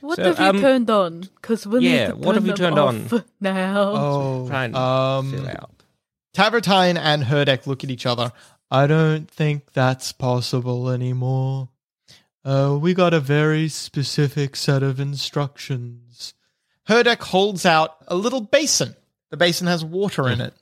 What 0.00 0.16
So, 0.16 0.24
have 0.34 0.38
you 0.38 0.44
um, 0.44 0.60
turned 0.60 0.90
on? 0.90 1.20
Because 1.36 1.66
we 1.66 1.80
yeah, 1.80 1.90
need 1.90 2.06
to 2.08 2.16
what 2.16 2.24
turn 2.24 2.34
have 2.34 2.46
you 2.46 2.48
them 2.48 2.56
turned 2.56 2.78
off 2.78 3.12
on? 3.12 3.24
now. 3.40 3.92
Oh, 3.94 4.48
Try 4.48 4.64
um, 4.66 5.30
fill 5.30 5.48
out. 5.48 5.70
Tavertine 6.34 6.98
and 6.98 7.22
Herdek 7.22 7.66
look 7.66 7.84
at 7.84 7.90
each 7.90 8.04
other. 8.04 8.32
I 8.74 8.86
don't 8.86 9.30
think 9.30 9.72
that's 9.72 10.12
possible 10.12 10.90
anymore. 10.90 11.68
Uh, 12.44 12.76
we 12.80 12.92
got 12.92 13.14
a 13.14 13.20
very 13.20 13.68
specific 13.68 14.56
set 14.56 14.82
of 14.82 15.00
instructions. 15.00 16.34
Herdek 16.88 17.20
holds 17.22 17.64
out 17.64 17.96
a 18.08 18.14
little 18.16 18.40
basin. 18.42 18.94
The 19.30 19.36
basin 19.36 19.66
has 19.66 19.84
water 19.84 20.28
in 20.28 20.40
it. 20.40 20.54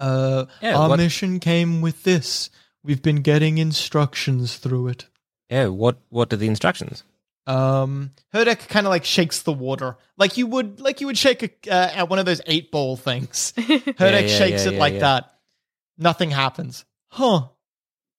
Uh, 0.00 0.46
Yeah, 0.62 0.76
our 0.78 0.88
what- 0.90 0.98
mission 0.98 1.40
came 1.40 1.80
with 1.80 2.02
this. 2.04 2.50
We've 2.82 3.02
been 3.02 3.22
getting 3.22 3.58
instructions 3.58 4.56
through 4.58 4.88
it. 4.88 5.06
Yeah. 5.50 5.66
What 5.66 5.98
What 6.08 6.32
are 6.32 6.36
the 6.36 6.46
instructions? 6.46 7.02
Um, 7.46 8.12
Herdek 8.34 8.66
kind 8.68 8.86
of 8.86 8.90
like 8.90 9.04
shakes 9.04 9.42
the 9.42 9.52
water, 9.52 9.96
like 10.16 10.36
you 10.36 10.46
would, 10.48 10.80
like 10.80 11.00
you 11.00 11.06
would 11.06 11.16
shake 11.18 11.42
a, 11.44 11.50
uh, 11.70 11.90
at 11.94 12.08
one 12.08 12.18
of 12.18 12.26
those 12.26 12.40
eight 12.46 12.72
ball 12.72 12.96
things. 12.96 13.52
Herdek 13.56 14.22
yeah, 14.28 14.38
shakes 14.38 14.64
yeah, 14.64 14.70
it 14.70 14.74
yeah, 14.74 14.80
like 14.80 14.94
yeah. 14.94 15.00
that. 15.00 15.34
Nothing 15.96 16.30
happens. 16.32 16.84
Huh. 17.08 17.48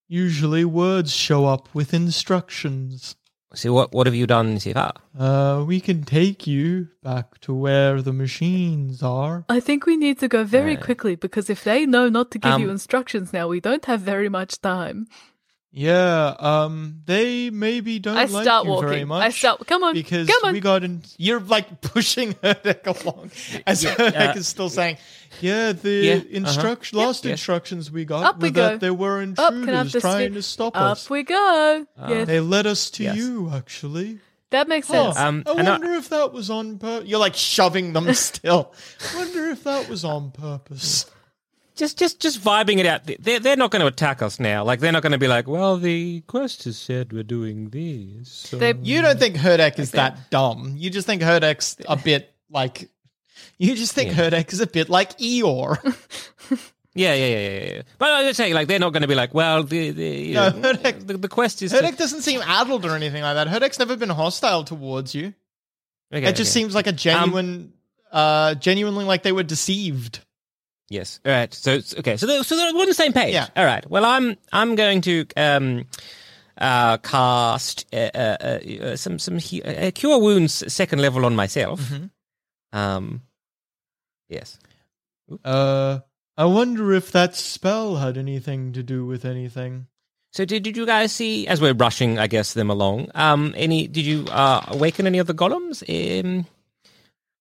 Usually 0.07 0.63
words 0.65 1.11
show 1.13 1.45
up 1.45 1.67
with 1.73 1.93
instructions. 1.93 3.15
So 3.53 3.73
what 3.73 3.93
What 3.93 4.07
have 4.07 4.15
you 4.15 4.27
done 4.27 4.59
so 4.59 4.73
far? 4.73 4.93
Uh, 5.17 5.63
we 5.65 5.79
can 5.79 6.03
take 6.03 6.45
you 6.47 6.89
back 7.01 7.39
to 7.41 7.53
where 7.53 8.01
the 8.01 8.13
machines 8.13 9.01
are. 9.01 9.45
I 9.49 9.59
think 9.59 9.85
we 9.85 9.97
need 9.97 10.19
to 10.19 10.27
go 10.27 10.43
very 10.43 10.75
quickly 10.75 11.15
because 11.15 11.49
if 11.49 11.63
they 11.63 11.85
know 11.85 12.09
not 12.09 12.31
to 12.31 12.39
give 12.39 12.59
you 12.59 12.65
Um, 12.65 12.71
instructions 12.71 13.33
now, 13.33 13.47
we 13.47 13.59
don't 13.59 13.85
have 13.85 14.01
very 14.01 14.29
much 14.29 14.61
time. 14.61 15.07
Yeah, 15.71 16.33
um, 16.39 17.01
they 17.05 17.49
maybe 17.51 17.99
don't 17.99 18.17
I 18.17 18.25
like 18.25 18.43
start 18.43 18.65
you 18.65 18.79
very 18.79 18.91
walking. 18.91 19.07
much. 19.09 19.23
I 19.23 19.29
start. 19.29 19.67
Come 19.67 19.83
on, 19.83 19.93
because 19.93 20.27
come 20.27 20.39
on. 20.45 20.53
we 20.53 20.59
got 20.59 20.83
in. 20.83 21.03
You're 21.17 21.39
like 21.41 21.81
pushing 21.81 22.33
Herdek 22.35 22.87
along 23.03 23.31
as 23.67 23.83
Herdek 23.83 24.35
uh, 24.35 24.39
is 24.39 24.47
still 24.47 24.69
saying, 24.69 24.97
"Yeah, 25.41 25.73
the 25.73 25.89
Yeah, 25.91 26.13
uh-huh. 26.15 26.25
instruction, 26.31 26.97
last 26.97 27.25
yeah. 27.25 27.31
instructions 27.31 27.91
we 27.91 28.05
got 28.05 28.23
Up 28.23 28.35
were 28.37 28.43
we 28.47 28.51
go. 28.51 28.61
that 28.69 28.79
there 28.79 28.93
were 28.93 29.21
Up, 29.21 29.35
can 29.35 29.69
I 29.69 29.73
have 29.77 29.85
intruders 29.87 29.93
this 29.93 30.01
trying 30.01 30.29
fi- 30.29 30.35
to 30.35 30.41
stop 30.41 30.75
Up 30.77 30.81
us. 30.83 31.05
Up 31.05 31.11
we 31.11 31.23
go. 31.23 31.85
yes, 32.09 32.27
They 32.27 32.39
led 32.39 32.65
us 32.65 32.89
to 32.91 33.03
Yes. 33.03 33.17
you, 33.17 33.51
actually. 33.53 34.19
that 34.49 34.67
makes 34.69 34.87
Huh, 34.87 35.11
sense. 35.11 35.17
Um, 35.17 35.43
I 35.45 35.51
and 35.59 35.67
I- 35.67 35.71
wonder 35.73 35.93
if 35.93 36.09
that 36.09 36.31
was 36.33 36.49
on 36.49 36.79
purpose. 36.79 37.07
You're 37.07 37.19
like 37.19 37.35
shoving 37.35 37.93
them 37.93 38.11
still. 38.15 38.73
I 39.13 39.17
wonder 39.17 39.49
if 39.49 39.63
that 39.65 39.89
was 39.89 40.03
on 40.05 40.31
purpose. 40.31 41.05
Just 41.77 41.97
just 41.97 42.19
just 42.19 42.43
vibing 42.43 42.79
it 42.79 42.85
out. 42.85 43.03
They're 43.19 43.39
they're 43.39 43.55
not 43.55 43.71
going 43.71 43.81
to 43.81 43.87
attack 43.87 44.21
us 44.21 44.39
now. 44.39 44.63
Like 44.63 44.79
they're 44.79 44.91
not 44.91 45.03
going 45.03 45.11
to 45.11 45.17
be 45.17 45.27
like, 45.27 45.47
well, 45.47 45.77
the 45.77 46.21
quest 46.21 46.63
has 46.65 46.77
said 46.77 47.13
we're 47.13 47.23
doing 47.23 47.69
this. 47.69 48.29
So. 48.29 48.57
You 48.81 49.01
don't 49.01 49.19
think 49.19 49.35
Herdek 49.35 49.77
is 49.79 49.91
that 49.91 50.29
dumb. 50.31 50.73
You 50.75 50.89
just 50.89 51.05
think 51.07 51.21
Herdek's 51.21 51.77
a 51.87 51.95
bit 52.03 52.33
like. 52.49 52.89
You 53.59 53.75
just 53.75 53.93
think 53.93 54.11
Herdek 54.11 54.51
is 54.51 54.59
a 54.59 54.67
bit 54.67 54.89
like 54.89 55.17
Eeyore. 55.19 55.77
Yeah, 56.97 57.13
yeah, 57.13 57.27
yeah, 57.27 57.49
yeah, 57.49 57.73
yeah. 57.75 57.81
But 57.99 58.09
I 58.09 58.25
was 58.25 58.35
saying, 58.35 58.55
like, 58.55 58.67
they're 58.67 58.79
not 58.79 58.91
going 58.91 59.03
to 59.03 59.07
be 59.07 59.13
like, 59.13 59.31
well, 59.31 59.61
the 59.61 59.91
the, 59.91 60.03
you 60.03 60.33
No, 60.33 60.49
know, 60.49 60.73
Herdek- 60.73 61.05
the, 61.05 61.17
the 61.17 61.27
quest 61.27 61.61
is. 61.61 61.71
Herdek 61.71 61.91
to, 61.91 61.97
doesn't 61.97 62.21
seem 62.23 62.41
addled 62.41 62.85
or 62.85 62.95
anything 62.95 63.21
like 63.21 63.35
that. 63.35 63.47
Herdek's 63.47 63.77
never 63.77 63.95
been 63.95 64.09
hostile 64.09 64.63
towards 64.63 65.13
you. 65.13 65.35
okay, 66.11 66.27
it 66.27 66.35
just 66.35 66.51
okay. 66.51 66.59
seems 66.61 66.73
like 66.73 66.87
a 66.87 66.91
genuine, 66.91 67.71
uh, 68.11 68.55
genuinely 68.55 69.05
like 69.05 69.21
they 69.21 69.31
were 69.31 69.43
deceived. 69.43 70.21
Yes. 70.89 71.19
All 71.25 71.31
right. 71.31 71.53
So 71.53 71.79
okay. 71.99 72.15
So 72.17 72.25
they're, 72.27 72.43
so 72.43 72.55
they're 72.55 72.69
on 72.69 72.85
the 72.85 72.93
same 72.93 73.11
page. 73.13 73.33
Yeah. 73.33 73.47
All 73.55 73.65
right. 73.65 73.87
Well, 73.89 74.05
I'm 74.05 74.37
I'm 74.53 74.75
going 74.75 75.01
to 75.01 75.25
um 75.35 75.85
uh 76.57 76.97
cast 76.97 77.85
uh, 77.93 78.09
uh, 78.15 78.59
uh, 78.81 78.95
some 78.95 79.19
some 79.19 79.37
he- 79.37 79.61
uh, 79.61 79.91
cure 79.91 80.17
wounds 80.19 80.63
second 80.71 80.99
level 81.01 81.25
on 81.25 81.35
myself. 81.35 81.81
Mm-hmm. 81.81 82.77
Um. 82.77 83.21
Yes. 84.29 84.59
Uh, 85.43 85.99
I 86.37 86.45
wonder 86.45 86.93
if 86.93 87.11
that 87.11 87.35
spell 87.35 87.97
had 87.97 88.17
anything 88.17 88.71
to 88.73 88.83
do 88.83 89.05
with 89.05 89.25
anything. 89.25 89.87
So 90.33 90.45
did, 90.45 90.63
did 90.63 90.77
you 90.77 90.85
guys 90.85 91.11
see 91.11 91.47
as 91.47 91.59
we're 91.59 91.73
rushing, 91.73 92.19
I 92.19 92.27
guess, 92.27 92.53
them 92.53 92.69
along? 92.69 93.11
Um. 93.13 93.53
Any? 93.57 93.87
Did 93.87 94.05
you 94.05 94.25
uh 94.31 94.63
awaken 94.67 95.05
any 95.05 95.17
of 95.19 95.27
the 95.27 95.33
golems? 95.33 95.83
Um. 95.89 96.45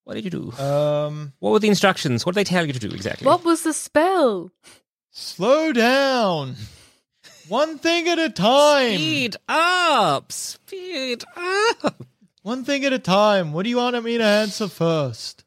What 0.07 0.15
did 0.15 0.23
you 0.25 0.31
do? 0.31 0.53
Um, 0.53 1.33
what 1.41 1.51
were 1.51 1.59
the 1.59 1.67
instructions? 1.67 2.25
What 2.25 2.37
did 2.37 2.39
they 2.39 2.49
tell 2.49 2.65
you 2.65 2.73
to 2.73 2.79
do 2.79 2.95
exactly? 2.95 3.27
what 3.27 3.45
was 3.45 3.63
the 3.65 3.73
spell? 3.73 4.53
slow 5.11 5.73
down. 5.73 6.55
One 7.49 7.79
thing 7.79 8.07
at 8.07 8.17
a 8.21 8.31
time. 8.31 8.95
Speed 8.95 9.35
up! 9.49 10.31
Speed 10.31 11.25
up! 11.37 12.05
One 12.43 12.65
thing 12.65 12.85
at 12.85 12.93
a 12.93 13.01
time. 13.01 13.53
What 13.53 13.65
do 13.65 13.69
you 13.71 13.79
want 13.79 14.01
me 14.05 14.17
to 14.19 14.23
answer 14.25 14.69
first? 14.69 15.43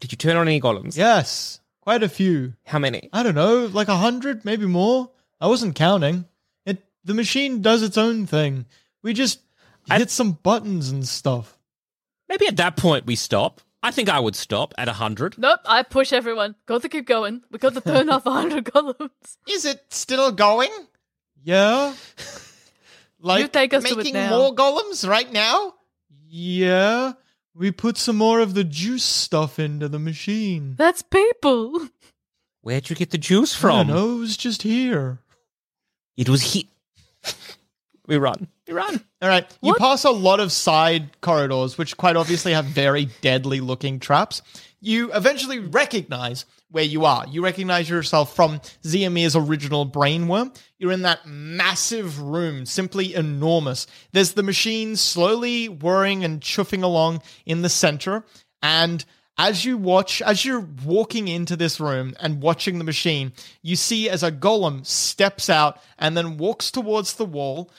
Did 0.00 0.10
you 0.12 0.16
turn 0.16 0.38
on 0.38 0.48
any 0.48 0.58
golems? 0.58 0.96
Yes, 0.96 1.60
quite 1.82 2.02
a 2.02 2.08
few. 2.08 2.54
How 2.64 2.78
many? 2.78 3.10
I 3.12 3.22
don't 3.22 3.34
know, 3.34 3.66
like 3.66 3.88
a 3.88 3.96
hundred, 3.98 4.46
maybe 4.46 4.64
more. 4.64 5.10
I 5.38 5.48
wasn't 5.48 5.74
counting. 5.74 6.24
It 6.64 6.82
the 7.04 7.12
machine 7.12 7.60
does 7.60 7.82
its 7.82 7.98
own 7.98 8.26
thing. 8.26 8.64
We 9.02 9.12
just 9.12 9.40
I- 9.90 9.98
hit 9.98 10.10
some 10.10 10.32
buttons 10.32 10.88
and 10.88 11.06
stuff. 11.06 11.58
Maybe 12.28 12.46
at 12.46 12.56
that 12.56 12.76
point 12.76 13.06
we 13.06 13.16
stop. 13.16 13.60
I 13.82 13.90
think 13.90 14.08
I 14.08 14.18
would 14.18 14.34
stop 14.34 14.72
at 14.78 14.88
100. 14.88 15.36
Nope, 15.36 15.60
I 15.66 15.82
push 15.82 16.12
everyone. 16.12 16.54
Got 16.64 16.82
to 16.82 16.88
keep 16.88 17.06
going. 17.06 17.42
We 17.50 17.58
got 17.58 17.74
to 17.74 17.82
turn 17.82 18.08
off 18.08 18.24
100 18.24 18.72
columns. 18.72 19.10
Is 19.48 19.66
it 19.66 19.84
still 19.90 20.32
going? 20.32 20.70
Yeah. 21.42 21.92
like 23.20 23.42
You 23.42 23.48
take 23.48 23.74
us 23.74 23.84
to 23.84 23.92
it 23.92 23.96
making 23.98 24.14
now. 24.14 24.30
more 24.30 24.54
golems 24.54 25.06
right 25.06 25.30
now? 25.30 25.74
Yeah. 26.26 27.12
We 27.54 27.70
put 27.72 27.98
some 27.98 28.16
more 28.16 28.40
of 28.40 28.54
the 28.54 28.64
juice 28.64 29.04
stuff 29.04 29.58
into 29.58 29.88
the 29.88 29.98
machine. 29.98 30.76
That's 30.78 31.02
people. 31.02 31.88
Where'd 32.62 32.88
you 32.88 32.96
get 32.96 33.10
the 33.10 33.18
juice 33.18 33.54
from? 33.54 33.88
don't 33.88 34.16
it 34.16 34.18
was 34.18 34.38
just 34.38 34.62
here. 34.62 35.18
It 36.16 36.30
was 36.30 36.54
he. 36.54 36.70
we 38.06 38.16
run. 38.16 38.48
We 38.66 38.72
run. 38.74 39.04
All 39.20 39.28
right. 39.28 39.46
You 39.62 39.72
What? 39.72 39.78
pass 39.78 40.04
a 40.04 40.10
lot 40.10 40.40
of 40.40 40.50
side 40.50 41.20
corridors, 41.20 41.76
which 41.76 41.96
quite 41.96 42.16
obviously 42.16 42.52
have 42.52 42.64
very 42.64 43.08
deadly 43.20 43.60
looking 43.60 44.00
traps. 44.00 44.40
You 44.80 45.12
eventually 45.12 45.58
recognize 45.58 46.46
where 46.70 46.84
you 46.84 47.04
are. 47.04 47.26
You 47.28 47.44
recognize 47.44 47.88
yourself 47.88 48.34
from 48.34 48.60
Ziamir's 48.82 49.36
original 49.36 49.86
brainworm. 49.86 50.54
You're 50.78 50.92
in 50.92 51.02
that 51.02 51.26
massive 51.26 52.20
room, 52.20 52.66
simply 52.66 53.14
enormous. 53.14 53.86
There's 54.12 54.32
the 54.32 54.42
machine 54.42 54.96
slowly 54.96 55.68
whirring 55.68 56.24
and 56.24 56.40
chuffing 56.40 56.82
along 56.82 57.22
in 57.46 57.62
the 57.62 57.68
center. 57.68 58.24
And 58.62 59.04
as 59.36 59.64
you 59.64 59.76
watch, 59.76 60.22
as 60.22 60.44
you're 60.44 60.66
walking 60.84 61.28
into 61.28 61.54
this 61.56 61.80
room 61.80 62.14
and 62.20 62.42
watching 62.42 62.78
the 62.78 62.84
machine, 62.84 63.32
you 63.62 63.76
see 63.76 64.08
as 64.08 64.22
a 64.22 64.32
golem 64.32 64.84
steps 64.86 65.50
out 65.50 65.78
and 65.98 66.16
then 66.16 66.38
walks 66.38 66.70
towards 66.70 67.14
the 67.14 67.24
wall 67.24 67.70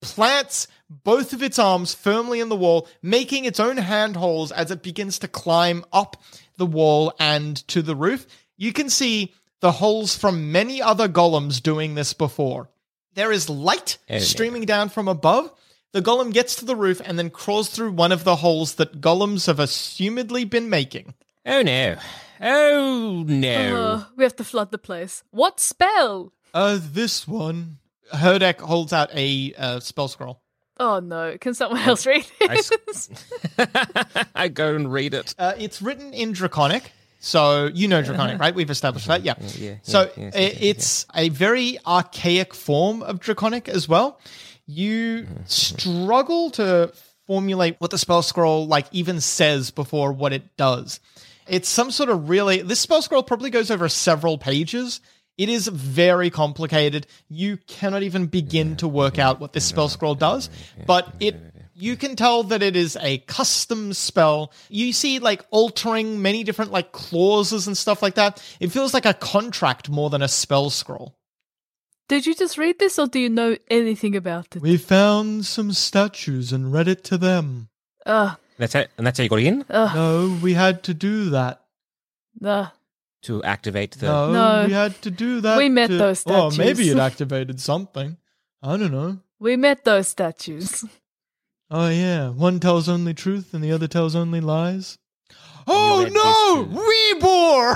plants 0.00 0.68
both 0.88 1.32
of 1.32 1.42
its 1.42 1.58
arms 1.58 1.94
firmly 1.94 2.38
in 2.40 2.48
the 2.48 2.56
wall, 2.56 2.88
making 3.02 3.44
its 3.44 3.58
own 3.58 3.76
handholds 3.76 4.52
as 4.52 4.70
it 4.70 4.82
begins 4.82 5.18
to 5.18 5.28
climb 5.28 5.84
up 5.92 6.16
the 6.58 6.66
wall 6.66 7.12
and 7.18 7.56
to 7.68 7.82
the 7.82 7.96
roof. 7.96 8.26
You 8.56 8.72
can 8.72 8.88
see 8.88 9.34
the 9.60 9.72
holes 9.72 10.16
from 10.16 10.52
many 10.52 10.80
other 10.80 11.08
golems 11.08 11.60
doing 11.62 11.94
this 11.96 12.12
before. 12.12 12.70
There 13.14 13.32
is 13.32 13.48
light 13.48 13.98
Oh, 14.08 14.14
no. 14.14 14.18
streaming 14.20 14.64
down 14.64 14.90
from 14.90 15.08
above. 15.08 15.50
The 15.92 16.02
golem 16.02 16.32
gets 16.32 16.56
to 16.56 16.64
the 16.64 16.76
roof 16.76 17.00
and 17.04 17.18
then 17.18 17.30
crawls 17.30 17.70
through 17.70 17.92
one 17.92 18.12
of 18.12 18.22
the 18.24 18.36
holes 18.36 18.74
that 18.74 19.00
golems 19.00 19.46
have 19.46 19.58
assumedly 19.58 20.48
been 20.48 20.68
making. 20.70 21.14
Oh 21.44 21.62
no. 21.62 21.96
Oh 22.40 23.24
no. 23.26 23.76
Uh, 23.82 24.04
we 24.14 24.22
have 24.24 24.36
to 24.36 24.44
flood 24.44 24.70
the 24.70 24.78
place. 24.78 25.24
What 25.30 25.58
spell? 25.58 26.32
Uh, 26.52 26.78
this 26.80 27.26
one. 27.26 27.78
Herdek 28.12 28.60
holds 28.60 28.92
out 28.92 29.10
a 29.14 29.54
uh, 29.56 29.80
spell 29.80 30.08
scroll. 30.08 30.40
Oh 30.78 31.00
no, 31.00 31.36
can 31.38 31.54
someone 31.54 31.80
else 31.80 32.04
read 32.06 32.26
this? 32.40 32.70
I 32.70 32.74
it? 32.74 32.80
s- 32.88 34.26
I 34.34 34.48
go 34.48 34.74
and 34.74 34.92
read 34.92 35.14
it. 35.14 35.34
Uh, 35.38 35.54
it's 35.58 35.80
written 35.80 36.12
in 36.12 36.32
Draconic. 36.32 36.92
So 37.18 37.66
you 37.72 37.88
know 37.88 38.02
Draconic, 38.02 38.38
right? 38.38 38.54
We've 38.54 38.70
established 38.70 39.06
that. 39.08 39.22
Yeah. 39.22 39.34
yeah, 39.56 39.76
so 39.82 40.10
yes, 40.16 40.36
i- 40.36 40.38
it's 40.38 41.06
a 41.14 41.30
very 41.30 41.78
archaic 41.86 42.52
form 42.54 43.02
of 43.02 43.20
Draconic 43.20 43.68
as 43.68 43.88
well. 43.88 44.20
You 44.66 45.26
struggle 45.46 46.50
to 46.52 46.92
formulate 47.26 47.76
what 47.80 47.90
the 47.90 47.98
spell 47.98 48.22
scroll 48.22 48.66
like 48.66 48.86
even 48.92 49.20
says 49.20 49.70
before 49.70 50.12
what 50.12 50.32
it 50.32 50.56
does. 50.56 51.00
It's 51.48 51.68
some 51.68 51.90
sort 51.90 52.10
of 52.10 52.28
really 52.28 52.62
this 52.62 52.80
spell 52.80 53.02
scroll 53.02 53.22
probably 53.22 53.50
goes 53.50 53.70
over 53.70 53.88
several 53.88 54.36
pages. 54.38 55.00
It 55.38 55.48
is 55.48 55.66
very 55.68 56.30
complicated. 56.30 57.06
You 57.28 57.58
cannot 57.66 58.02
even 58.02 58.26
begin 58.26 58.76
to 58.76 58.88
work 58.88 59.18
out 59.18 59.38
what 59.38 59.52
this 59.52 59.64
spell 59.66 59.88
scroll 59.88 60.14
does, 60.14 60.48
but 60.86 61.14
it 61.20 61.36
you 61.78 61.94
can 61.96 62.16
tell 62.16 62.42
that 62.44 62.62
it 62.62 62.74
is 62.74 62.96
a 63.02 63.18
custom 63.18 63.92
spell. 63.92 64.50
You 64.70 64.94
see 64.94 65.18
like 65.18 65.44
altering 65.50 66.22
many 66.22 66.42
different 66.42 66.72
like 66.72 66.90
clauses 66.92 67.66
and 67.66 67.76
stuff 67.76 68.00
like 68.00 68.14
that. 68.14 68.42
It 68.60 68.68
feels 68.72 68.94
like 68.94 69.04
a 69.04 69.12
contract 69.12 69.90
more 69.90 70.08
than 70.08 70.22
a 70.22 70.28
spell 70.28 70.70
scroll. 70.70 71.14
Did 72.08 72.24
you 72.24 72.34
just 72.34 72.56
read 72.56 72.78
this 72.78 72.98
or 72.98 73.06
do 73.08 73.18
you 73.18 73.28
know 73.28 73.56
anything 73.68 74.16
about 74.16 74.56
it? 74.56 74.62
We 74.62 74.78
found 74.78 75.44
some 75.44 75.72
statues 75.72 76.52
and 76.52 76.72
read 76.72 76.88
it 76.88 77.04
to 77.04 77.18
them. 77.18 77.68
Ugh, 78.06 78.38
That's 78.56 78.72
how, 78.72 78.84
and 78.96 79.06
that's 79.06 79.18
how 79.18 79.24
you 79.24 79.28
got 79.28 79.40
in 79.40 79.64
ugh, 79.68 79.94
No, 79.94 80.38
we 80.40 80.54
had 80.54 80.82
to 80.84 80.94
do 80.94 81.30
that. 81.30 81.60
ugh. 82.42 82.68
To 83.22 83.42
activate 83.42 83.92
the. 83.92 84.06
No, 84.06 84.32
No. 84.32 84.66
we 84.66 84.72
had 84.72 85.00
to 85.02 85.10
do 85.10 85.40
that. 85.40 85.58
We 85.58 85.68
met 85.68 85.88
to- 85.88 85.96
those 85.96 86.20
statues. 86.20 86.58
Oh, 86.58 86.62
maybe 86.62 86.88
it 86.90 86.96
activated 87.10 87.60
something. 87.60 88.16
I 88.62 88.76
don't 88.76 88.92
know. 88.92 89.18
We 89.40 89.56
met 89.56 89.84
those 89.84 90.08
statues. 90.08 90.84
Oh 91.68 91.88
yeah, 91.88 92.28
one 92.28 92.60
tells 92.60 92.88
only 92.88 93.12
truth 93.12 93.52
and 93.52 93.64
the 93.64 93.72
other 93.72 93.88
tells 93.88 94.14
only 94.14 94.40
lies. 94.40 94.98
Oh 95.66 96.06
no, 96.08 96.62
this 96.62 96.78
Weebor! 96.78 97.74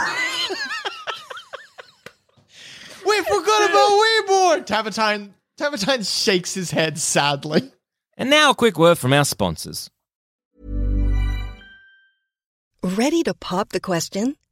we 3.05 3.21
forgot 3.23 3.69
about 3.69 3.91
Weebor. 4.01 4.65
Tavertine, 4.65 5.31
Tavertine 5.59 6.05
shakes 6.25 6.55
his 6.55 6.71
head 6.71 6.99
sadly. 6.99 7.73
And 8.17 8.31
now 8.31 8.51
a 8.51 8.55
quick 8.55 8.79
word 8.79 8.97
from 8.97 9.13
our 9.13 9.25
sponsors. 9.25 9.91
Ready 12.83 13.23
to 13.25 13.35
pop 13.35 13.71
the 13.71 13.81
question? 13.81 14.37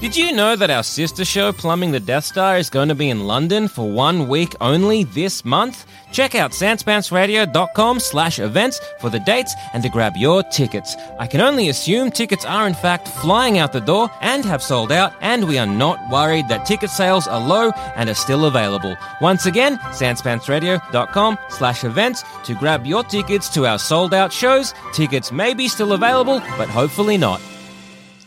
Did 0.00 0.16
you 0.16 0.32
know 0.32 0.56
that 0.56 0.70
our 0.70 0.82
sister 0.82 1.26
show, 1.26 1.52
Plumbing 1.52 1.90
the 1.92 2.00
Death 2.00 2.24
Star, 2.24 2.56
is 2.56 2.70
going 2.70 2.88
to 2.88 2.94
be 2.94 3.10
in 3.10 3.26
London 3.26 3.68
for 3.68 3.90
one 3.90 4.28
week 4.28 4.54
only 4.60 5.04
this 5.04 5.44
month? 5.44 5.86
Check 6.10 6.34
out 6.34 6.52
sanspantsradio.com 6.52 8.00
slash 8.00 8.38
events 8.38 8.80
for 8.98 9.10
the 9.10 9.20
dates 9.20 9.54
and 9.74 9.82
to 9.82 9.88
grab 9.88 10.16
your 10.16 10.42
tickets. 10.42 10.96
I 11.18 11.26
can 11.26 11.42
only 11.42 11.68
assume 11.68 12.10
tickets 12.10 12.44
are 12.46 12.66
in 12.66 12.72
fact 12.72 13.08
flying 13.08 13.58
out 13.58 13.72
the 13.72 13.80
door 13.80 14.10
and 14.22 14.42
have 14.44 14.62
sold 14.62 14.90
out, 14.90 15.12
and 15.20 15.46
we 15.46 15.58
are 15.58 15.66
not 15.66 15.98
worried 16.10 16.48
that 16.48 16.64
ticket 16.66 16.90
sales 16.90 17.28
are 17.28 17.40
low 17.40 17.70
and 17.94 18.08
are 18.08 18.14
still 18.14 18.46
available. 18.46 18.96
Once 19.20 19.44
again, 19.46 19.78
sanspantsradio.com 19.78 21.38
slash 21.50 21.84
events 21.84 22.24
to 22.44 22.54
grab 22.54 22.86
your 22.86 23.04
tickets 23.04 23.48
to 23.50 23.66
our 23.66 23.78
sold 23.78 24.14
out 24.14 24.32
shows. 24.32 24.74
Tickets 24.94 25.30
may 25.30 25.52
be 25.52 25.68
still 25.68 25.92
available, 25.92 26.40
but 26.56 26.68
hopefully 26.68 27.18
not. 27.18 27.40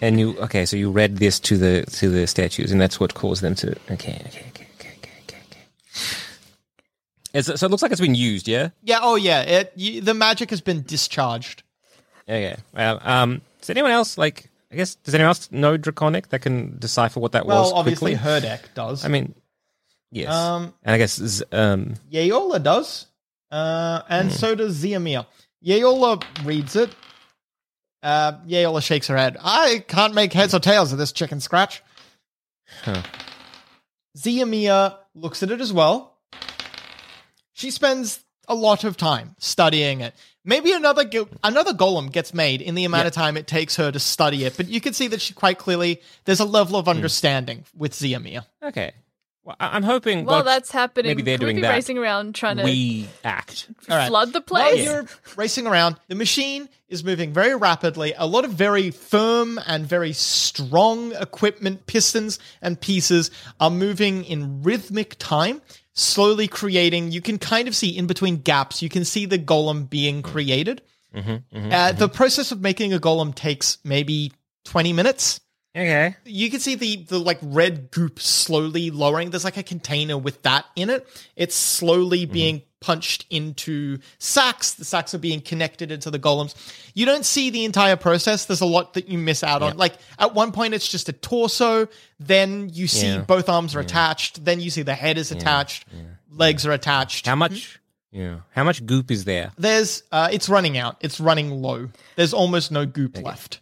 And 0.03 0.19
you 0.19 0.37
okay? 0.39 0.65
So 0.65 0.75
you 0.75 0.91
read 0.91 1.17
this 1.17 1.39
to 1.39 1.57
the 1.57 1.85
to 1.93 2.09
the 2.09 2.27
statues, 2.27 2.71
and 2.73 2.81
that's 2.81 2.99
what 2.99 3.13
caused 3.13 3.41
them 3.41 3.55
to. 3.55 3.69
Okay, 3.89 4.21
okay, 4.27 4.45
okay, 4.49 4.67
okay, 4.77 4.93
okay, 4.99 5.11
okay. 5.23 5.37
okay. 5.49 5.61
Is 7.33 7.47
it, 7.47 7.57
so 7.57 7.67
it 7.67 7.69
looks 7.69 7.81
like 7.81 7.93
it's 7.93 8.01
been 8.01 8.13
used, 8.13 8.45
yeah? 8.49 8.71
Yeah. 8.83 8.99
Oh, 9.01 9.15
yeah. 9.15 9.41
It 9.43 9.71
you, 9.77 10.01
the 10.01 10.13
magic 10.13 10.49
has 10.49 10.59
been 10.59 10.81
discharged. 10.83 11.63
Okay. 12.27 12.57
Well, 12.73 12.99
um, 13.01 13.41
does 13.61 13.69
anyone 13.69 13.91
else 13.91 14.17
like? 14.17 14.49
I 14.73 14.75
guess 14.75 14.95
does 14.95 15.15
anyone 15.15 15.29
else 15.29 15.49
know 15.53 15.77
Draconic 15.77 16.27
that 16.29 16.39
can 16.39 16.77
decipher 16.79 17.21
what 17.21 17.31
that 17.31 17.45
was? 17.45 17.71
Well, 17.71 17.79
obviously, 17.79 18.17
quickly? 18.17 18.59
does. 18.75 19.05
I 19.05 19.07
mean, 19.07 19.33
yes. 20.11 20.33
Um, 20.33 20.73
and 20.83 20.95
I 20.95 20.97
guess 20.97 21.15
z- 21.15 21.45
um, 21.53 21.93
Yeola 22.11 22.61
does, 22.61 23.05
uh, 23.51 24.01
and 24.09 24.29
Hmm. 24.29 24.35
so 24.35 24.53
does 24.53 24.83
Ziamir. 24.83 25.25
Yeola 25.65 26.21
reads 26.43 26.75
it. 26.75 26.89
Uh, 28.03 28.33
Yeola 28.45 28.83
shakes 28.83 29.07
her 29.07 29.15
head. 29.17 29.37
I 29.41 29.83
can't 29.87 30.13
make 30.13 30.33
heads 30.33 30.53
or 30.53 30.59
tails 30.59 30.91
of 30.91 30.97
this 30.97 31.11
chicken 31.13 31.39
scratch. 31.39 31.81
Huh. 32.83 33.01
Ziamir 34.17 34.97
looks 35.15 35.41
at 35.43 35.51
it 35.51 35.61
as 35.61 35.71
well. 35.73 36.17
She 37.53 37.71
spends 37.71 38.19
a 38.47 38.55
lot 38.55 38.83
of 38.83 38.97
time 38.97 39.35
studying 39.39 40.01
it. 40.01 40.13
Maybe 40.45 40.73
another 40.73 41.05
go- 41.05 41.29
another 41.43 41.71
golem 41.71 42.11
gets 42.11 42.33
made 42.33 42.61
in 42.61 42.75
the 42.75 42.83
amount 42.83 43.07
of 43.07 43.13
time 43.13 43.37
it 43.37 43.47
takes 43.47 43.77
her 43.77 43.91
to 43.91 43.99
study 43.99 44.43
it, 44.43 44.57
but 44.57 44.67
you 44.67 44.81
can 44.81 44.91
see 44.93 45.07
that 45.07 45.21
she 45.21 45.33
quite 45.33 45.57
clearly 45.57 46.01
there's 46.25 46.41
a 46.41 46.45
level 46.45 46.73
Hmm. 46.73 46.79
of 46.79 46.89
understanding 46.89 47.63
with 47.75 47.93
Ziamir. 47.93 48.45
okay. 48.61 48.91
Well, 49.45 49.55
I- 49.59 49.75
I'm 49.75 49.83
hoping. 49.83 50.25
While 50.25 50.37
what- 50.39 50.45
that's 50.45 50.71
happening, 50.71 51.09
maybe 51.09 51.21
they're 51.21 51.37
could 51.37 51.43
we 51.43 51.45
doing 51.47 51.55
be 51.57 51.61
that. 51.63 51.71
racing 51.71 51.97
around 51.97 52.33
trying 52.35 52.57
to 52.57 52.63
we 52.63 53.09
act. 53.23 53.67
All 53.89 53.97
right. 53.97 54.07
flood 54.07 54.31
the 54.31 54.41
While 54.47 54.69
place? 54.69 54.85
you're 54.85 55.05
racing 55.35 55.67
around, 55.67 55.97
the 56.07 56.15
machine 56.15 56.69
is 56.87 57.03
moving 57.03 57.33
very 57.33 57.55
rapidly. 57.55 58.13
A 58.17 58.25
lot 58.25 58.45
of 58.45 58.51
very 58.51 58.89
firm 58.91 59.59
and 59.67 59.85
very 59.85 60.13
strong 60.13 61.13
equipment, 61.15 61.87
pistons 61.87 62.39
and 62.61 62.79
pieces 62.79 63.31
are 63.59 63.69
moving 63.69 64.23
in 64.23 64.63
rhythmic 64.63 65.17
time, 65.19 65.61
slowly 65.93 66.47
creating. 66.47 67.11
You 67.11 67.21
can 67.21 67.37
kind 67.37 67.67
of 67.67 67.75
see 67.75 67.89
in 67.89 68.07
between 68.07 68.37
gaps, 68.37 68.81
you 68.81 68.89
can 68.89 69.03
see 69.03 69.25
the 69.25 69.39
golem 69.39 69.89
being 69.89 70.21
mm-hmm. 70.21 70.31
created. 70.31 70.81
Mm-hmm, 71.13 71.57
mm-hmm, 71.57 71.71
uh, 71.71 71.91
The 71.91 72.09
process 72.09 72.51
of 72.51 72.61
making 72.61 72.93
a 72.93 72.99
golem 72.99 73.35
takes 73.35 73.77
maybe 73.83 74.31
20 74.65 74.93
minutes. 74.93 75.41
Okay. 75.75 76.15
You 76.25 76.51
can 76.51 76.59
see 76.59 76.75
the 76.75 76.97
the 76.97 77.19
like 77.19 77.39
red 77.41 77.89
goop 77.91 78.19
slowly 78.19 78.91
lowering. 78.91 79.31
There's 79.31 79.43
like 79.43 79.57
a 79.57 79.63
container 79.63 80.17
with 80.17 80.41
that 80.43 80.65
in 80.75 80.89
it. 80.91 81.07
It's 81.35 81.55
slowly 81.55 82.25
being 82.25 82.61
punched 82.79 83.25
into 83.31 83.97
sacks. 84.19 84.73
The 84.75 84.85
sacks 84.85 85.15
are 85.15 85.17
being 85.17 85.41
connected 85.41 85.89
into 85.91 86.11
the 86.11 86.19
golems. 86.19 86.53
You 86.93 87.07
don't 87.07 87.25
see 87.25 87.49
the 87.49 87.65
entire 87.65 87.95
process. 87.95 88.45
There's 88.45 88.61
a 88.61 88.65
lot 88.67 88.93
that 88.93 89.07
you 89.07 89.17
miss 89.17 89.43
out 89.43 89.63
on. 89.63 89.77
Like 89.77 89.95
at 90.19 90.35
one 90.35 90.51
point 90.51 90.75
it's 90.75 90.87
just 90.87 91.09
a 91.09 91.13
torso, 91.13 91.87
then 92.19 92.69
you 92.71 92.85
see 92.87 93.07
Yeah. 93.07 93.21
both 93.21 93.49
arms 93.49 93.73
are 93.75 93.79
attached, 93.79 94.45
then 94.45 94.59
you 94.59 94.69
see 94.69 94.83
the 94.83 94.93
head 94.93 95.17
is 95.17 95.31
attached, 95.31 95.85
legs 96.29 96.67
are 96.67 96.71
attached. 96.73 97.25
How 97.25 97.35
much? 97.35 97.79
Yeah. 98.11 98.41
How 98.51 98.63
much 98.63 98.85
goop 98.85 99.09
is 99.09 99.23
there? 99.23 99.51
There's 99.57 100.03
uh 100.11 100.29
it's 100.31 100.49
running 100.49 100.77
out. 100.77 100.97
It's 101.01 101.19
running 101.19 101.49
low. 101.49 101.89
There's 102.15 102.33
almost 102.33 102.71
no 102.71 102.85
goop 102.85 103.17
left. 103.23 103.59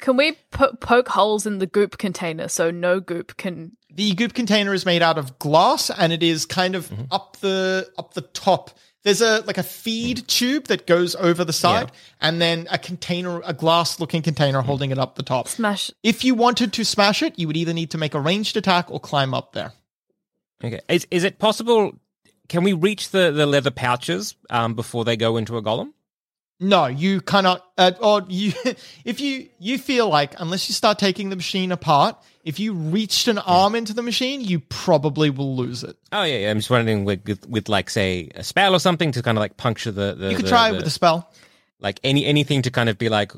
Can 0.00 0.16
we 0.16 0.32
po- 0.50 0.72
poke 0.80 1.08
holes 1.08 1.46
in 1.46 1.58
the 1.58 1.66
goop 1.66 1.98
container 1.98 2.48
so 2.48 2.70
no 2.70 2.98
goop 3.00 3.36
can? 3.36 3.72
The 3.94 4.14
goop 4.14 4.32
container 4.34 4.72
is 4.72 4.86
made 4.86 5.02
out 5.02 5.18
of 5.18 5.38
glass 5.38 5.90
and 5.90 6.12
it 6.12 6.22
is 6.22 6.46
kind 6.46 6.74
of 6.74 6.88
Mm-hmm. 6.88 7.02
up 7.10 7.36
the 7.40 7.88
up 7.98 8.14
the 8.14 8.22
top. 8.22 8.70
There's 9.04 9.20
a 9.20 9.40
like 9.46 9.58
a 9.58 9.62
feed 9.62 10.18
Mm. 10.18 10.26
tube 10.28 10.64
that 10.68 10.86
goes 10.86 11.14
over 11.16 11.44
the 11.44 11.52
side 11.52 11.92
and 12.20 12.40
then 12.40 12.68
a 12.70 12.78
container 12.78 13.42
a 13.44 13.52
glass 13.52 14.00
looking 14.00 14.22
container 14.22 14.62
Mm. 14.62 14.64
holding 14.64 14.90
it 14.92 14.98
up 14.98 15.16
the 15.16 15.22
top. 15.22 15.46
Smash. 15.48 15.90
If 16.02 16.24
you 16.24 16.34
wanted 16.34 16.72
to 16.74 16.84
smash 16.84 17.22
it, 17.22 17.38
you 17.38 17.46
would 17.48 17.56
either 17.56 17.74
need 17.74 17.90
to 17.90 17.98
make 17.98 18.14
a 18.14 18.20
ranged 18.20 18.56
attack 18.56 18.90
or 18.90 18.98
climb 18.98 19.34
up 19.34 19.52
there. 19.52 19.72
Okay. 20.64 20.80
Is 20.88 21.06
is 21.10 21.24
it 21.24 21.38
possible? 21.38 21.92
Can 22.48 22.64
we 22.64 22.72
reach 22.72 23.10
the, 23.10 23.30
the 23.30 23.46
leather 23.46 23.70
pouches 23.70 24.34
um, 24.50 24.74
before 24.74 25.04
they 25.04 25.16
go 25.16 25.36
into 25.36 25.56
a 25.56 25.62
golem? 25.62 25.92
No, 26.60 26.86
you 26.86 27.20
cannot. 27.20 27.64
Uh, 27.76 27.92
or 28.00 28.22
you, 28.28 28.52
if 29.04 29.20
you 29.20 29.48
you 29.58 29.78
feel 29.78 30.08
like 30.08 30.34
unless 30.38 30.68
you 30.68 30.74
start 30.74 30.98
taking 30.98 31.28
the 31.30 31.36
machine 31.36 31.72
apart, 31.72 32.16
if 32.44 32.60
you 32.60 32.72
reached 32.74 33.26
an 33.26 33.38
arm 33.38 33.74
into 33.74 33.92
the 33.92 34.02
machine, 34.02 34.40
you 34.42 34.60
probably 34.60 35.28
will 35.30 35.56
lose 35.56 35.82
it. 35.82 35.96
Oh 36.12 36.22
yeah, 36.22 36.38
yeah. 36.38 36.50
I'm 36.50 36.58
just 36.58 36.70
wondering 36.70 37.04
with, 37.04 37.26
with 37.26 37.48
with 37.48 37.68
like 37.68 37.90
say 37.90 38.30
a 38.36 38.44
spell 38.44 38.74
or 38.74 38.78
something 38.78 39.10
to 39.12 39.22
kind 39.22 39.36
of 39.36 39.40
like 39.40 39.56
puncture 39.56 39.90
the. 39.90 40.14
the 40.14 40.30
You 40.30 40.36
could 40.36 40.44
the- 40.46 40.50
try 40.50 40.68
it 40.68 40.72
the- 40.72 40.76
with 40.78 40.86
a 40.86 40.90
spell. 40.90 41.32
like 41.80 41.98
any 42.04 42.24
anything 42.24 42.62
to 42.62 42.70
kind 42.70 42.88
of 42.88 42.96
be 42.96 43.08
like 43.08 43.32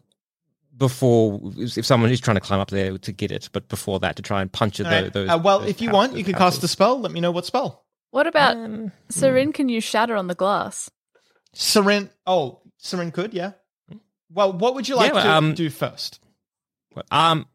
before 0.76 1.40
if 1.56 1.86
someone 1.86 2.10
is 2.10 2.20
trying 2.20 2.34
to 2.34 2.40
climb 2.40 2.60
up 2.60 2.68
there 2.70 2.98
to 2.98 3.12
get 3.12 3.30
it, 3.30 3.48
but 3.52 3.68
before 3.68 4.00
that 4.00 4.16
to 4.16 4.22
try 4.22 4.42
and 4.42 4.50
puncture 4.52 4.84
All 4.84 4.90
the, 4.90 5.02
right. 5.02 5.12
those. 5.12 5.28
Uh, 5.30 5.40
well, 5.42 5.60
those 5.60 5.70
if 5.70 5.80
you 5.80 5.88
pou- 5.88 5.94
want, 5.94 6.16
you 6.16 6.24
can 6.24 6.34
cast 6.34 6.62
a 6.62 6.68
spell. 6.68 7.00
Let 7.00 7.12
me 7.12 7.20
know 7.20 7.30
what 7.30 7.46
spell. 7.46 7.84
What 8.10 8.26
about 8.26 8.56
Um, 8.56 8.92
Serin? 9.10 9.54
Can 9.54 9.68
you 9.68 9.80
shatter 9.80 10.14
on 10.16 10.26
the 10.26 10.34
glass? 10.34 10.90
Seren. 11.54 12.10
Oh, 12.26 12.60
Seren 12.84 13.12
could, 13.12 13.32
yeah. 13.34 13.52
Well, 14.30 14.52
what 14.52 14.74
would 14.74 14.86
you 14.88 14.96
like 14.96 15.08
Yeah, 15.08 15.14
well, 15.14 15.24
to 15.24 15.30
um, 15.30 15.54
do 15.54 15.70
first? 15.70 16.20
Well, 16.94 17.04
Um, 17.10 17.46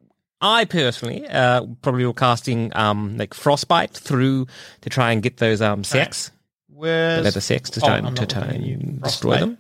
I 0.42 0.66
personally 0.66 1.28
uh, 1.28 1.66
probably 1.82 2.06
were 2.06 2.14
casting 2.14 2.72
um 2.76 3.18
like 3.18 3.34
frostbite 3.34 3.92
through 3.92 4.48
to 4.82 4.90
try 4.90 5.12
and 5.12 5.22
get 5.22 5.38
those 5.38 5.62
um 5.62 5.84
sex, 5.84 6.32
the 6.70 6.76
Where's 6.76 7.24
leather 7.26 7.42
sex 7.42 7.70
to 7.72 7.82
Oh, 7.82 7.86
try 7.88 7.98
I'm 7.98 8.16
to 8.16 8.26
try 8.26 8.42
looking 8.42 8.62
at 8.62 8.68
you. 8.68 8.74
and 8.76 9.02
destroy 9.02 9.38
them. 9.38 9.58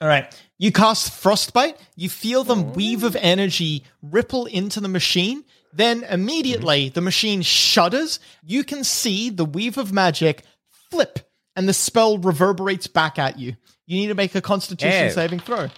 All 0.00 0.08
right. 0.08 0.42
You 0.58 0.72
cast 0.72 1.12
Frostbite. 1.12 1.78
You 1.96 2.08
feel 2.08 2.44
the 2.44 2.54
weave 2.54 3.02
of 3.04 3.16
energy 3.16 3.84
ripple 4.02 4.46
into 4.46 4.80
the 4.80 4.88
machine. 4.88 5.44
Then 5.72 6.04
immediately 6.04 6.88
the 6.88 7.00
machine 7.00 7.42
shudders. 7.42 8.18
You 8.42 8.64
can 8.64 8.82
see 8.84 9.30
the 9.30 9.44
weave 9.44 9.78
of 9.78 9.92
magic 9.92 10.42
flip 10.90 11.20
and 11.54 11.68
the 11.68 11.72
spell 11.74 12.18
reverberates 12.18 12.86
back 12.86 13.18
at 13.18 13.38
you. 13.38 13.56
You 13.86 13.96
need 13.98 14.08
to 14.08 14.14
make 14.14 14.34
a 14.34 14.40
constitution 14.40 15.04
Ew. 15.04 15.10
saving 15.10 15.40
throw. 15.40 15.68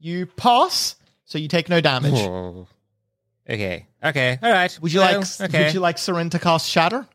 You 0.00 0.26
pass, 0.26 0.96
so 1.24 1.38
you 1.38 1.48
take 1.48 1.68
no 1.68 1.80
damage. 1.80 2.12
Whoa. 2.14 2.66
Okay. 3.48 3.86
Okay. 4.02 4.38
All 4.42 4.50
right. 4.52 4.78
Would 4.80 4.92
you 4.92 5.00
Well, 5.00 5.20
like 5.20 5.40
Okay. 5.40 5.64
would 5.64 5.74
you 5.74 5.80
like 5.80 5.96
Seren 5.96 6.30
to 6.30 6.38
cast 6.38 6.68
Shatter? 6.68 7.06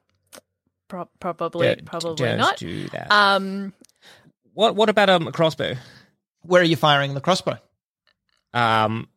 Pro- 0.88 1.10
probably, 1.20 1.68
Don't- 1.68 1.86
probably 1.86 2.16
don't 2.16 2.38
not. 2.38 2.58
do 2.58 2.88
that. 2.90 3.12
Um, 3.12 3.74
what 4.54 4.76
What 4.76 4.90
about 4.90 5.10
um 5.10 5.28
a 5.28 5.32
crossbow? 5.32 5.76
Where 6.42 6.62
are 6.62 6.66
you 6.66 6.76
firing 6.76 7.14
the 7.14 7.22
crossbow? 7.22 7.58
Um, 8.54 9.08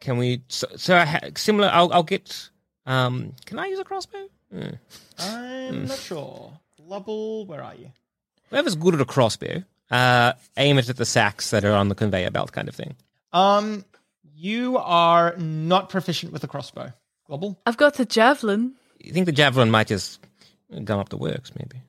can 0.00 0.16
we? 0.18 0.42
So, 0.48 0.66
so 0.76 0.96
I 0.96 1.04
ha- 1.04 1.20
similar. 1.36 1.68
I'll 1.72 1.92
I'll 1.92 2.02
get. 2.02 2.50
Um, 2.86 3.34
can 3.46 3.58
I 3.58 3.66
use 3.66 3.78
a 3.78 3.84
crossbow? 3.84 4.28
Hmm. 4.52 4.70
I'm 5.18 5.86
not 5.86 5.98
sure. 5.98 6.52
Lubble, 6.84 7.46
where 7.46 7.62
are 7.62 7.74
you? 7.76 7.92
Whoever's 8.50 8.74
good 8.74 8.94
at 8.94 9.00
a 9.00 9.04
crossbow, 9.04 9.62
uh, 9.90 10.32
aim 10.56 10.78
it 10.78 10.88
at 10.88 10.96
the 10.96 11.04
sacks 11.06 11.50
that 11.50 11.64
are 11.64 11.72
on 11.72 11.88
the 11.88 11.94
conveyor 11.94 12.30
belt, 12.30 12.52
kind 12.52 12.68
of 12.68 12.74
thing. 12.74 12.94
Um, 13.32 13.84
you 14.34 14.78
are 14.78 15.36
not 15.36 15.88
proficient 15.88 16.32
with 16.32 16.44
a 16.44 16.48
crossbow. 16.48 16.92
Global. 17.26 17.58
I've 17.66 17.76
got 17.76 17.94
the 17.94 18.04
javelin. 18.04 18.74
You 18.98 19.12
think 19.12 19.26
the 19.26 19.32
javelin 19.32 19.70
might 19.70 19.86
just 19.86 20.20
gum 20.84 20.98
up 20.98 21.08
the 21.10 21.16
works? 21.16 21.52
Maybe. 21.58 21.82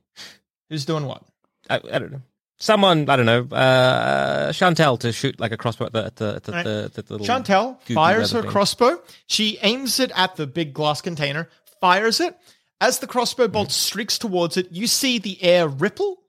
Who's 0.69 0.85
doing 0.85 1.05
what? 1.05 1.23
I, 1.69 1.75
I 1.91 1.99
don't 1.99 2.11
know. 2.11 2.21
Someone 2.57 3.09
I 3.09 3.15
don't 3.15 3.25
know. 3.25 3.47
Uh, 3.55 4.51
Chantel 4.51 4.99
to 4.99 5.11
shoot 5.11 5.39
like 5.39 5.51
a 5.51 5.57
crossbow 5.57 5.85
at 5.85 5.93
the 5.93 6.05
at 6.05 6.15
the, 6.15 6.35
at 6.35 6.43
the, 6.43 6.51
Right. 6.51 6.63
the, 6.63 7.01
the, 7.01 7.13
little 7.17 7.25
Chantel 7.25 7.81
fires 7.93 8.31
her 8.33 8.41
thing. 8.43 8.51
crossbow. 8.51 9.01
She 9.25 9.57
aims 9.63 9.99
it 9.99 10.11
at 10.15 10.35
the 10.35 10.45
big 10.45 10.73
glass 10.73 11.01
container, 11.01 11.49
fires 11.79 12.19
it. 12.19 12.37
As 12.79 12.99
the 12.99 13.07
crossbow 13.07 13.47
bolt 13.47 13.69
Mm-hmm. 13.69 13.71
streaks 13.73 14.17
towards 14.19 14.57
it, 14.57 14.71
you 14.71 14.85
see 14.87 15.17
the 15.17 15.41
air 15.43 15.67
ripple. 15.67 16.21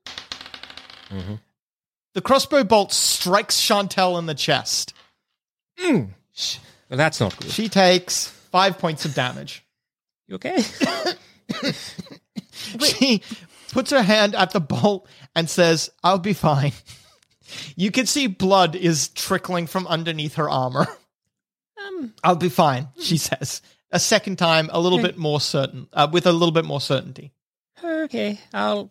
Mm-hmm. 1.10 1.34
The 2.14 2.20
crossbow 2.20 2.64
bolt 2.64 2.92
strikes 2.92 3.60
Chantel 3.60 4.18
in 4.18 4.26
the 4.26 4.34
chest. 4.34 4.92
Well, 6.88 6.98
that's 6.98 7.20
not 7.20 7.36
good. 7.38 7.50
She 7.50 7.68
takes 7.68 8.28
five 8.28 8.78
points 8.78 9.04
of 9.04 9.14
damage. 9.14 9.64
You 10.28 10.34
okay? 10.36 10.62
She 12.80 13.22
puts 13.72 13.90
her 13.90 14.02
hand 14.02 14.34
at 14.34 14.52
the 14.52 14.60
bolt 14.60 15.08
and 15.34 15.48
says, 15.48 15.90
I'll 16.02 16.18
be 16.18 16.32
fine. 16.32 16.72
You 17.76 17.90
can 17.90 18.06
see 18.06 18.28
blood 18.28 18.74
is 18.76 19.08
trickling 19.08 19.66
from 19.66 19.86
underneath 19.86 20.36
her 20.36 20.48
armor. 20.48 20.86
um, 21.86 22.14
I'll 22.24 22.36
be 22.36 22.48
fine, 22.48 22.88
she 22.98 23.18
says. 23.18 23.60
A 23.90 23.98
second 23.98 24.36
time, 24.36 24.70
a 24.72 24.80
little 24.80 25.02
bit 25.02 25.18
more 25.18 25.40
certain, 25.40 25.86
uh, 25.92 26.08
with 26.10 26.26
a 26.26 26.32
little 26.32 26.52
bit 26.52 26.64
more 26.64 26.80
certainty. 26.80 27.32
okay, 27.84 28.40
I'll 28.54 28.90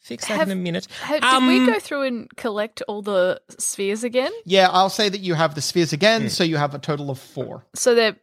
fix 0.00 0.26
that 0.28 0.38
Have- 0.38 0.48
in 0.48 0.58
a 0.58 0.60
minute. 0.60 0.86
Ha- 1.02 1.14
did 1.14 1.24
Um, 1.24 1.46
we 1.46 1.66
go 1.66 1.78
through 1.78 2.02
and 2.02 2.34
collect 2.36 2.82
all 2.88 3.02
the 3.02 3.40
spheres 3.58 4.04
again? 4.04 4.32
Yeah, 4.44 4.68
I'll 4.70 4.90
say 4.90 5.08
that 5.08 5.20
you 5.20 5.34
have 5.34 5.54
the 5.54 5.60
spheres 5.62 5.92
again, 5.92 6.30
so 6.30 6.44
you 6.44 6.56
have 6.56 6.74
a 6.74 6.78
total 6.78 7.10
of 7.10 7.18
four. 7.18 7.64
So 7.74 7.94
they're 7.94 8.16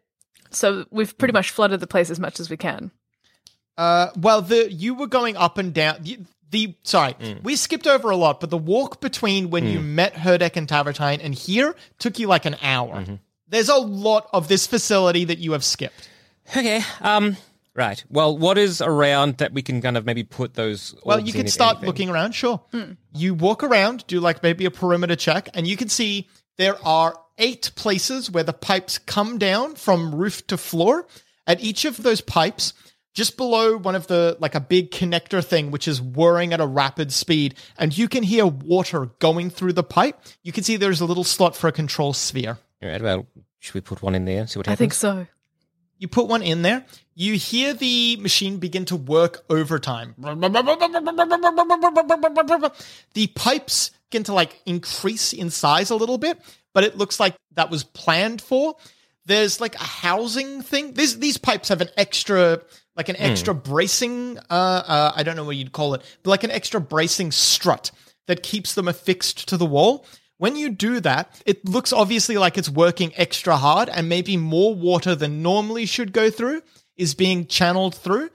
so 0.51 0.85
we've 0.89 1.17
pretty 1.17 1.33
much 1.33 1.51
flooded 1.51 1.79
the 1.79 1.87
place 1.87 2.09
as 2.09 2.19
much 2.19 2.39
as 2.39 2.49
we 2.49 2.57
can. 2.57 2.91
Uh, 3.77 4.07
well, 4.15 4.41
the 4.41 4.71
you 4.71 4.93
were 4.93 5.07
going 5.07 5.35
up 5.35 5.57
and 5.57 5.73
down. 5.73 5.99
you- 6.03 6.25
The 6.51 6.75
sorry, 6.83 7.15
we 7.43 7.55
skipped 7.57 7.87
over 7.87 8.09
a 8.11 8.15
lot, 8.15 8.39
but 8.39 8.49
the 8.49 8.57
walk 8.57 9.01
between 9.01 9.49
when 9.49 9.67
you 9.67 9.81
met 9.81 10.13
Herdek 10.13 10.55
and 10.55 10.67
Tavertine 10.69 11.19
and 11.21 11.33
here 11.35 11.75
took 11.99 12.17
you 12.19 12.27
like 12.27 12.45
an 12.45 12.55
hour. 12.61 13.03
There's 13.49 13.67
a 13.67 13.75
lot 13.77 14.29
of 14.31 14.47
this 14.47 14.65
facility 14.65 15.25
that 15.25 15.39
you 15.39 15.51
have 15.51 15.63
skipped. 15.63 16.07
Okay. 16.55 16.81
Um, 17.01 17.35
Right. 17.75 18.03
Well, 18.09 18.37
what 18.37 18.57
is 18.57 18.81
around 18.81 19.37
that 19.39 19.51
we 19.51 19.61
can 19.61 19.81
kind 19.81 19.97
of 19.97 20.05
maybe 20.05 20.23
put 20.23 20.53
those? 20.53 20.95
Well, 21.03 21.19
you 21.19 21.33
in, 21.33 21.41
can 21.41 21.47
start 21.47 21.77
anything? 21.77 21.87
looking 21.87 22.09
around, 22.09 22.31
sure. 22.31 22.61
Hmm. 22.71 22.93
You 23.13 23.33
walk 23.33 23.63
around, 23.63 24.07
do 24.07 24.21
like 24.21 24.41
maybe 24.41 24.65
a 24.65 24.71
perimeter 24.71 25.17
check, 25.17 25.49
and 25.53 25.67
you 25.67 25.75
can 25.75 25.89
see 25.89 26.29
there 26.57 26.77
are 26.85 27.19
eight 27.37 27.71
places 27.75 28.31
where 28.31 28.43
the 28.43 28.53
pipes 28.53 28.97
come 28.97 29.37
down 29.37 29.75
from 29.75 30.15
roof 30.15 30.47
to 30.47 30.57
floor. 30.57 31.05
At 31.47 31.61
each 31.61 31.85
of 31.85 32.01
those 32.01 32.21
pipes, 32.21 32.73
just 33.13 33.37
below 33.37 33.77
one 33.77 33.93
of 33.93 34.07
the, 34.07 34.37
like 34.39 34.55
a 34.55 34.59
big 34.59 34.91
connector 34.91 35.43
thing, 35.43 35.69
which 35.69 35.87
is 35.87 36.01
whirring 36.01 36.53
at 36.53 36.61
a 36.61 36.65
rapid 36.65 37.11
speed, 37.11 37.55
and 37.77 37.95
you 37.97 38.07
can 38.07 38.23
hear 38.23 38.45
water 38.45 39.07
going 39.19 39.49
through 39.49 39.73
the 39.73 39.83
pipe. 39.83 40.19
You 40.43 40.51
can 40.51 40.63
see 40.63 40.77
there's 40.77 41.01
a 41.01 41.05
little 41.05 41.23
slot 41.23 41.55
for 41.55 41.67
a 41.67 41.71
control 41.71 42.13
sphere. 42.13 42.57
All 42.81 42.89
right. 42.89 43.01
Well, 43.01 43.27
should 43.59 43.73
we 43.73 43.81
put 43.81 44.01
one 44.01 44.15
in 44.15 44.25
there? 44.25 44.39
and 44.41 44.49
See 44.49 44.59
what 44.59 44.67
happens 44.67 44.77
I 44.77 44.79
think 44.79 44.93
so. 44.93 45.27
You 45.97 46.07
put 46.07 46.27
one 46.27 46.41
in 46.41 46.61
there. 46.61 46.85
You 47.15 47.35
hear 47.35 47.73
the 47.73 48.17
machine 48.17 48.57
begin 48.57 48.85
to 48.85 48.95
work 48.95 49.45
overtime. 49.49 50.13
The 53.13 53.27
pipes 53.27 53.91
begin 54.09 54.23
to 54.25 54.33
like 54.33 54.61
increase 54.65 55.31
in 55.33 55.49
size 55.49 55.89
a 55.89 55.95
little 55.95 56.17
bit, 56.17 56.39
but 56.73 56.83
it 56.83 56.97
looks 56.97 57.19
like 57.19 57.35
that 57.53 57.69
was 57.69 57.83
planned 57.83 58.41
for. 58.41 58.75
There's 59.25 59.61
like 59.61 59.75
a 59.75 59.83
housing 59.83 60.61
thing. 60.61 60.93
These 60.93 61.19
these 61.19 61.37
pipes 61.37 61.69
have 61.69 61.81
an 61.81 61.89
extra, 61.97 62.61
like 62.95 63.09
an 63.09 63.15
extra 63.15 63.55
bracing. 63.55 64.37
Uh, 64.49 64.83
uh, 64.85 65.11
I 65.15 65.23
don't 65.23 65.35
know 65.35 65.45
what 65.45 65.55
you'd 65.55 65.71
call 65.71 65.93
it, 65.93 66.01
but 66.21 66.29
like 66.29 66.43
an 66.43 66.51
extra 66.51 66.81
bracing 66.81 67.31
strut 67.31 67.91
that 68.27 68.43
keeps 68.43 68.75
them 68.75 68.87
affixed 68.87 69.47
to 69.49 69.57
the 69.57 69.65
wall. 69.65 70.05
When 70.37 70.55
you 70.55 70.69
do 70.69 70.99
that, 70.99 71.41
it 71.45 71.67
looks 71.67 71.93
obviously 71.93 72.37
like 72.37 72.57
it's 72.57 72.69
working 72.69 73.13
extra 73.15 73.55
hard, 73.55 73.89
and 73.89 74.09
maybe 74.09 74.35
more 74.35 74.75
water 74.75 75.15
than 75.15 75.41
normally 75.41 75.85
should 75.85 76.11
go 76.11 76.29
through 76.29 76.61
is 76.97 77.13
being 77.13 77.47
channeled 77.47 77.95
through. 77.95 78.29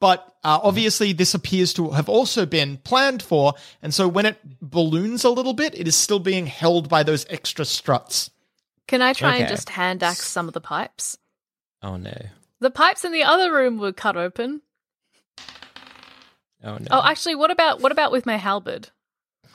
But 0.00 0.24
uh, 0.42 0.60
obviously, 0.62 1.12
this 1.12 1.34
appears 1.34 1.74
to 1.74 1.90
have 1.90 2.08
also 2.08 2.46
been 2.46 2.78
planned 2.78 3.22
for, 3.22 3.54
and 3.82 3.92
so 3.92 4.08
when 4.08 4.26
it 4.26 4.38
balloons 4.62 5.24
a 5.24 5.30
little 5.30 5.52
bit, 5.52 5.78
it 5.78 5.86
is 5.86 5.96
still 5.96 6.20
being 6.20 6.46
held 6.46 6.88
by 6.88 7.02
those 7.02 7.26
extra 7.28 7.64
struts. 7.64 8.30
Can 8.86 9.02
I 9.02 9.12
try 9.12 9.36
and 9.36 9.48
just 9.48 9.68
hand 9.68 10.02
axe 10.02 10.26
some 10.26 10.48
of 10.48 10.54
the 10.54 10.60
pipes? 10.60 11.18
Oh 11.82 11.96
no. 11.96 12.16
The 12.60 12.70
pipes 12.70 13.04
in 13.04 13.12
the 13.12 13.24
other 13.24 13.52
room 13.52 13.78
were 13.78 13.92
cut 13.92 14.16
open. 14.16 14.62
Oh 16.62 16.76
no. 16.76 16.86
Oh, 16.90 17.02
actually, 17.04 17.34
what 17.34 17.50
about 17.50 17.80
what 17.80 17.92
about 17.92 18.12
with 18.12 18.24
my 18.24 18.36
halberd? 18.36 18.88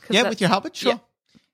Yeah, 0.09 0.29
with 0.29 0.39
your 0.39 0.49
halberd, 0.49 0.75
sure. 0.75 0.93
Yeah. 0.93 0.97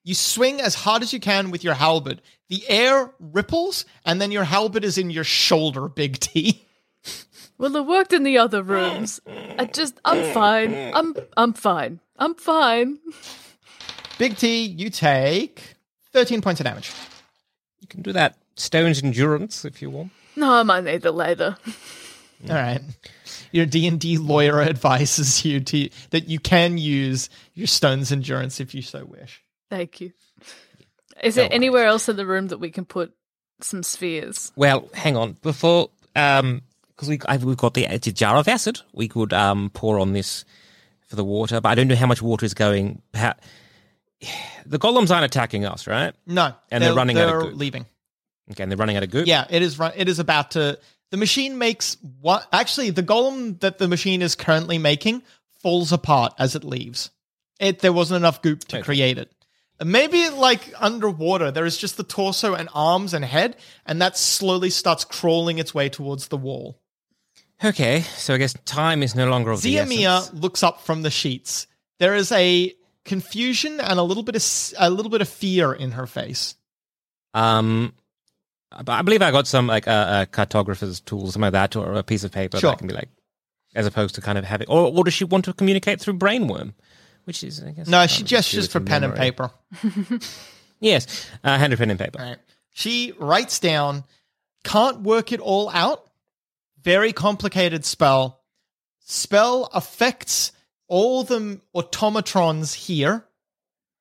You 0.03 0.15
swing 0.15 0.59
as 0.59 0.75
hard 0.75 1.03
as 1.03 1.13
you 1.13 1.19
can 1.19 1.51
with 1.51 1.63
your 1.63 1.75
halberd. 1.75 2.21
The 2.49 2.67
air 2.67 3.11
ripples, 3.19 3.85
and 4.05 4.19
then 4.19 4.31
your 4.31 4.43
halberd 4.43 4.83
is 4.83 4.97
in 4.97 5.09
your 5.09 5.23
shoulder, 5.23 5.87
Big 5.87 6.19
T. 6.19 6.67
Well, 7.57 7.75
it 7.75 7.85
worked 7.85 8.11
in 8.11 8.23
the 8.23 8.39
other 8.39 8.63
rooms. 8.63 9.21
I 9.59 9.65
just, 9.65 9.99
I'm 10.03 10.33
fine. 10.33 10.73
I'm, 10.95 11.15
I'm 11.37 11.53
fine. 11.53 11.99
I'm 12.17 12.33
fine. 12.33 12.97
Big 14.17 14.35
T, 14.37 14.63
you 14.63 14.89
take 14.89 15.75
13 16.11 16.41
points 16.41 16.59
of 16.59 16.65
damage. 16.65 16.91
you 17.79 17.87
can 17.87 18.01
do 18.01 18.11
that. 18.13 18.37
Stone's 18.55 19.03
endurance 19.03 19.63
if 19.63 19.81
you 19.81 19.91
want. 19.91 20.11
No, 20.35 20.51
I 20.51 20.63
might 20.63 20.83
need 20.83 21.05
it 21.05 21.11
later. 21.11 21.55
All 22.49 22.55
right. 22.55 22.81
Your 23.51 23.65
D&D 23.67 24.17
lawyer 24.17 24.61
advises 24.63 25.45
you 25.45 25.59
to 25.59 25.89
that 26.09 26.27
you 26.27 26.39
can 26.39 26.77
use 26.77 27.29
your 27.53 27.67
stone's 27.67 28.11
endurance 28.11 28.59
if 28.59 28.73
you 28.73 28.81
so 28.81 29.05
wish. 29.05 29.43
Thank 29.71 30.01
you. 30.01 30.11
Is 31.23 31.35
No 31.37 31.43
there 31.43 31.53
anywhere 31.53 31.85
else 31.85 32.09
in 32.09 32.17
the 32.17 32.25
room 32.25 32.49
that 32.49 32.57
we 32.59 32.69
can 32.71 32.85
put 32.85 33.13
some 33.61 33.83
spheres? 33.83 34.51
Well, 34.55 34.89
hang 34.93 35.15
on. 35.15 35.37
Before, 35.41 35.89
um, 36.15 36.61
because 36.89 37.07
we 37.09 37.19
I've, 37.25 37.43
we've 37.45 37.55
got 37.57 37.73
the, 37.73 37.85
it's 37.85 38.05
a 38.07 38.11
jar 38.11 38.35
of 38.35 38.47
acid, 38.47 38.81
we 38.93 39.07
could 39.07 39.31
um 39.33 39.71
pour 39.73 39.97
on 39.97 40.11
this 40.13 40.43
for 41.07 41.15
the 41.15 41.23
water, 41.23 41.61
but 41.61 41.69
I 41.69 41.75
don't 41.75 41.87
know 41.87 41.95
how 41.95 42.05
much 42.07 42.21
water 42.21 42.45
is 42.45 42.53
going. 42.53 43.01
Perha- 43.13 43.37
the 44.65 44.77
golems 44.77 45.09
aren't 45.09 45.25
attacking 45.25 45.65
us, 45.65 45.87
right? 45.87 46.13
No, 46.27 46.53
And 46.69 46.83
they're 46.83 46.93
running 46.93 47.17
out 47.17 47.29
of 47.29 47.41
they're 47.41 47.49
goop. 47.51 47.59
leaving. 47.59 47.85
Okay, 48.51 48.63
and 48.63 48.71
they're 48.71 48.77
running 48.77 48.97
out 48.97 49.03
of 49.03 49.09
goop. 49.09 49.25
Yeah, 49.25 49.45
it 49.49 49.61
is 49.61 49.79
run- 49.79 49.93
it 49.95 50.09
is 50.09 50.19
about 50.19 50.51
to 50.51 50.77
the 51.11 51.17
machine 51.17 51.57
makes 51.57 51.95
what 52.19 52.45
actually 52.51 52.89
the 52.89 53.03
golem 53.03 53.59
that 53.61 53.77
the 53.77 53.87
machine 53.87 54.21
is 54.21 54.35
currently 54.35 54.77
making 54.77 55.23
falls 55.61 55.91
apart 55.91 56.33
as 56.37 56.55
it 56.55 56.63
leaves. 56.63 57.09
It 57.59 57.79
there 57.79 57.93
wasn't 57.93 58.17
enough 58.17 58.41
goop 58.41 58.65
to 58.65 58.77
Okay. 58.77 58.83
create 58.83 59.17
it. 59.17 59.31
Maybe 59.83 60.29
like 60.29 60.73
underwater, 60.79 61.51
there 61.51 61.65
is 61.65 61.77
just 61.77 61.97
the 61.97 62.03
torso 62.03 62.53
and 62.53 62.69
arms 62.73 63.13
and 63.13 63.25
head, 63.25 63.57
and 63.85 64.01
that 64.01 64.17
slowly 64.17 64.69
starts 64.69 65.03
crawling 65.03 65.57
its 65.57 65.73
way 65.73 65.89
towards 65.89 66.27
the 66.27 66.37
wall. 66.37 66.79
Okay, 67.63 68.01
so 68.01 68.33
I 68.33 68.37
guess 68.37 68.53
time 68.65 69.03
is 69.03 69.15
no 69.15 69.29
longer 69.29 69.51
of 69.51 69.61
the 69.61 69.75
Ziamia 69.75 70.29
looks 70.39 70.63
up 70.63 70.81
from 70.81 71.01
the 71.03 71.11
sheets. 71.11 71.67
There 71.99 72.15
is 72.15 72.31
a 72.31 72.73
confusion 73.05 73.79
and 73.79 73.99
a 73.99 74.03
little 74.03 74.23
bit 74.23 74.35
of 74.35 74.73
a 74.77 74.89
little 74.89 75.11
bit 75.11 75.21
of 75.21 75.29
fear 75.29 75.73
in 75.73 75.91
her 75.91 76.07
face. 76.07 76.55
Um, 77.33 77.93
I 78.71 79.01
believe 79.01 79.21
I 79.21 79.31
got 79.31 79.47
some 79.47 79.67
like 79.67 79.87
uh, 79.87 79.91
uh, 79.91 80.25
cartographer's 80.25 80.99
tool, 81.01 81.25
something 81.27 81.41
like 81.41 81.53
that, 81.53 81.75
or 81.75 81.93
a 81.93 82.03
piece 82.03 82.23
of 82.23 82.31
paper 82.31 82.57
Sure. 82.59 82.71
that 82.71 82.79
can 82.79 82.87
be 82.87 82.93
like, 82.93 83.09
as 83.75 83.85
opposed 83.85 84.15
to 84.15 84.21
kind 84.21 84.37
of 84.37 84.45
having, 84.45 84.67
or, 84.67 84.91
or 84.91 85.03
does 85.03 85.13
she 85.13 85.23
want 85.25 85.45
to 85.45 85.53
communicate 85.53 85.99
through 85.99 86.17
brainworm? 86.17 86.73
Which 87.25 87.43
is, 87.43 87.61
I 87.63 87.71
guess, 87.71 87.87
No, 87.87 88.07
she 88.07 88.23
gestures 88.23 88.67
for 88.67 88.79
pen 88.79 89.03
and 89.03 89.15
paper. 89.15 89.51
Yes, 90.83 91.29
uh, 91.43 91.59
hand 91.59 91.73
and 91.73 91.77
pen 91.79 91.91
and 91.91 91.99
paper. 91.99 92.17
Right. 92.19 92.37
She 92.71 93.13
writes 93.19 93.59
down, 93.59 94.03
can't 94.63 95.01
work 95.01 95.31
it 95.31 95.39
all 95.39 95.69
out. 95.69 96.09
Very 96.81 97.13
complicated 97.13 97.85
spell. 97.85 98.41
Spell 99.05 99.69
affects 99.73 100.51
all 100.87 101.23
the 101.23 101.61
automatrons 101.75 102.73
here. 102.73 103.23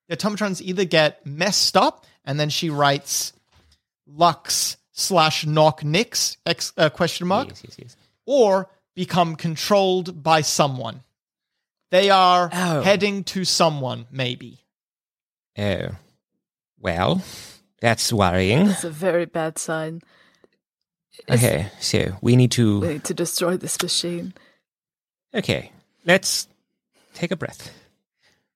The 0.09 0.17
automatrons 0.17 0.63
either 0.63 0.87
get 0.87 1.27
messed 1.27 1.77
up, 1.77 2.07
and 2.25 2.41
then 2.41 2.49
she 2.49 2.71
writes 2.71 3.35
Lux 4.07 4.79
slash 4.93 5.45
knock 5.45 5.85
Nix 5.85 6.39
ex, 6.47 6.73
uh, 6.79 6.89
question 6.89 7.27
mark, 7.27 7.49
Yes, 7.49 7.63
yes, 7.65 7.77
yes. 7.79 7.97
or 8.25 8.71
become 8.95 9.37
controlled 9.37 10.23
by 10.23 10.41
someone. 10.41 11.03
They 11.91 12.11
are 12.11 12.49
Oh. 12.53 12.83
heading 12.83 13.25
to 13.25 13.45
someone, 13.45 14.07
maybe. 14.11 14.59
Oh, 15.59 15.97
well, 16.79 17.23
that's 17.81 18.13
worrying. 18.13 18.67
That's 18.69 18.85
a 18.85 18.91
very 18.91 19.27
bad 19.27 19.59
sign. 19.59 20.01
Okay, 21.29 21.69
so 21.81 22.17
we 22.23 22.37
need 22.37 22.53
to. 22.53 22.81
We 22.81 22.87
to. 22.87 22.93
need 22.95 23.05
to 23.05 23.15
destroy 23.15 23.57
this 23.57 23.81
machine. 23.83 24.33
Okay, 25.35 25.73
let's 26.07 26.49
take 27.15 27.31
a 27.31 27.37
breath. 27.37 27.71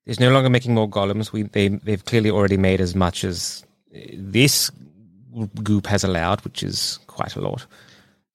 There's 0.07 0.21
no 0.21 0.31
longer 0.31 0.49
making 0.51 0.75
more 0.75 0.89
golems. 0.89 1.33
We 1.33 1.43
they 1.43 1.69
they've 1.69 2.05
clearly 2.05 2.31
already 2.31 2.57
made 2.57 2.81
as 2.81 2.95
much 2.95 3.25
as 3.25 3.65
uh, 3.95 3.99
this 4.15 4.71
goop 5.63 5.87
has 5.89 6.05
allowed, 6.05 6.43
which 6.45 6.63
is 6.63 6.99
quite 7.07 7.37
a 7.37 7.41
lot. 7.41 7.67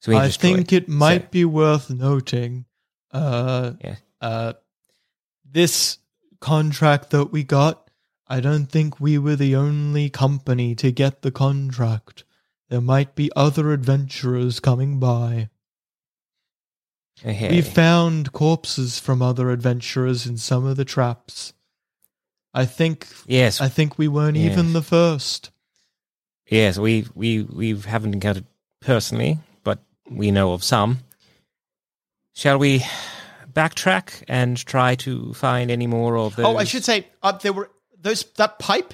So 0.02 0.12
we 0.12 0.18
I 0.18 0.28
destroy 0.28 0.54
think 0.56 0.74
it 0.74 0.88
might 0.90 1.24
So- 1.24 1.28
be 1.32 1.46
worth 1.46 1.90
noting 1.90 2.66
uh, 3.12 3.72
Yeah. 3.84 3.96
uh, 4.22 4.54
this 5.52 5.98
contract 6.40 7.10
that 7.12 7.32
we 7.32 7.44
got. 7.44 7.90
I 8.28 8.40
don't 8.40 8.68
think 8.68 9.00
we 9.00 9.18
were 9.18 9.36
the 9.36 9.56
only 9.56 10.10
company 10.10 10.76
to 10.76 10.92
get 10.92 11.22
the 11.22 11.32
contract. 11.32 12.24
There 12.70 12.82
might 12.82 13.16
be 13.16 13.32
other 13.36 13.72
adventurers 13.74 14.60
coming 14.60 15.00
by. 15.00 15.50
Okay. 17.26 17.50
We 17.50 17.62
found 17.62 18.32
corpses 18.32 19.00
from 19.00 19.22
other 19.22 19.50
adventurers 19.50 20.26
in 20.26 20.38
some 20.38 20.66
of 20.66 20.78
the 20.78 20.86
traps. 20.86 21.54
I 22.54 22.66
think 22.66 23.08
yes, 23.28 23.60
I 23.62 23.68
think 23.68 23.98
we 23.98 24.08
weren't 24.08 24.38
Yes. 24.38 24.52
even 24.52 24.74
the 24.74 24.82
first. 24.82 25.52
yes. 26.48 26.78
We 26.78 27.06
we 27.16 27.44
we 27.44 27.76
haven't 27.78 28.14
encountered 28.14 28.46
personally, 28.80 29.40
but 29.64 29.80
we 30.10 30.32
know 30.32 30.54
of 30.54 30.64
some. 30.64 31.00
Shall 32.36 32.58
we 32.58 32.84
backtrack 33.54 34.24
and 34.28 34.58
try 34.66 34.96
to 34.96 35.34
find 35.34 35.72
any 35.72 35.88
more 35.88 36.18
of 36.18 36.36
those? 36.36 36.46
Oh, 36.46 36.58
I 36.58 36.64
should 36.64 36.84
say, 36.84 37.08
uh, 37.24 37.34
there 37.34 37.54
were 37.54 37.70
those 38.00 38.24
that 38.38 38.60
pipe 38.60 38.94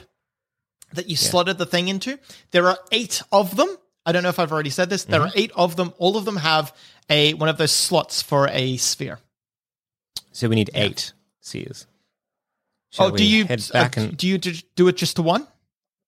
that 0.94 1.10
you 1.10 1.16
slotted 1.16 1.58
the 1.58 1.66
thing 1.66 1.88
into. 1.88 2.20
There 2.52 2.68
are 2.68 2.78
eight 2.92 3.22
of 3.32 3.56
them. 3.56 3.76
I 4.06 4.12
don't 4.12 4.24
know 4.24 4.30
if 4.30 4.40
I've 4.40 4.52
already 4.52 4.70
said 4.70 4.90
this. 4.90 5.06
There 5.06 5.22
are 5.22 5.32
eight 5.36 5.52
of 5.56 5.76
them. 5.76 5.94
All 5.98 6.18
of 6.18 6.26
them 6.26 6.38
have 6.38 6.76
a 7.10 7.34
one 7.34 7.50
of 7.50 7.58
those 7.58 7.72
slots 7.72 8.22
for 8.22 8.48
a 8.50 8.78
sphere. 8.78 9.20
So 10.32 10.50
we 10.50 10.56
need 10.56 10.70
eight 10.74 11.14
seers. 11.42 11.88
Shall 12.92 13.08
oh, 13.08 13.12
do 13.12 13.26
you 13.26 13.46
head 13.46 13.64
back 13.74 13.98
uh, 13.98 14.02
and 14.02 14.18
do 14.18 14.28
you 14.28 14.38
do 14.38 14.88
it 14.88 14.98
just 14.98 15.18
to 15.18 15.22
one? 15.22 15.48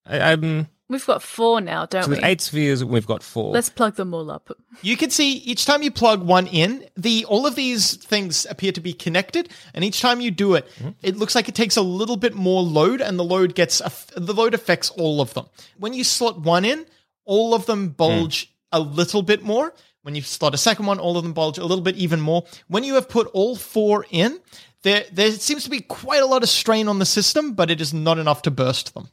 I, 0.06 0.32
um, 0.32 0.68
We've 0.90 1.04
got 1.04 1.22
four 1.22 1.60
now, 1.60 1.84
don't 1.84 2.04
so 2.04 2.08
we? 2.08 2.16
with 2.16 2.24
eight 2.24 2.40
spheres, 2.40 2.82
we've 2.82 3.06
got 3.06 3.22
4 3.22 3.52
Let's 3.52 3.68
plug 3.68 3.96
them 3.96 4.14
all 4.14 4.30
up. 4.30 4.50
You 4.80 4.96
can 4.96 5.10
see 5.10 5.32
each 5.32 5.66
time 5.66 5.82
you 5.82 5.90
plug 5.90 6.22
one 6.22 6.46
in, 6.46 6.88
the 6.96 7.26
all 7.26 7.46
of 7.46 7.56
these 7.56 7.96
things 7.96 8.46
appear 8.48 8.72
to 8.72 8.80
be 8.80 8.94
connected, 8.94 9.50
and 9.74 9.84
each 9.84 10.00
time 10.00 10.22
you 10.22 10.30
do 10.30 10.54
it, 10.54 10.66
mm-hmm. 10.76 10.90
it 11.02 11.16
looks 11.16 11.34
like 11.34 11.46
it 11.46 11.54
takes 11.54 11.76
a 11.76 11.82
little 11.82 12.16
bit 12.16 12.34
more 12.34 12.62
load, 12.62 13.02
and 13.02 13.18
the 13.18 13.24
load 13.24 13.54
gets 13.54 13.82
aff- 13.82 14.10
the 14.16 14.32
load 14.32 14.54
affects 14.54 14.88
all 14.90 15.20
of 15.20 15.34
them. 15.34 15.46
When 15.78 15.92
you 15.92 16.04
slot 16.04 16.40
one 16.40 16.64
in, 16.64 16.86
all 17.26 17.54
of 17.54 17.66
them 17.66 17.90
bulge 17.90 18.46
mm. 18.46 18.50
a 18.72 18.80
little 18.80 19.22
bit 19.22 19.42
more. 19.42 19.74
When 20.02 20.14
you 20.14 20.22
slot 20.22 20.54
a 20.54 20.58
second 20.58 20.86
one, 20.86 20.98
all 20.98 21.18
of 21.18 21.22
them 21.22 21.34
bulge 21.34 21.58
a 21.58 21.66
little 21.66 21.84
bit 21.84 21.96
even 21.96 22.18
more. 22.18 22.44
When 22.68 22.82
you 22.82 22.94
have 22.94 23.10
put 23.10 23.26
all 23.34 23.56
four 23.56 24.06
in, 24.10 24.40
there 24.84 25.04
there 25.12 25.32
seems 25.32 25.64
to 25.64 25.70
be 25.70 25.80
quite 25.80 26.22
a 26.22 26.26
lot 26.26 26.42
of 26.42 26.48
strain 26.48 26.88
on 26.88 26.98
the 26.98 27.04
system, 27.04 27.52
but 27.52 27.70
it 27.70 27.82
is 27.82 27.92
not 27.92 28.16
enough 28.16 28.40
to 28.42 28.50
burst 28.50 28.94
them. 28.94 29.10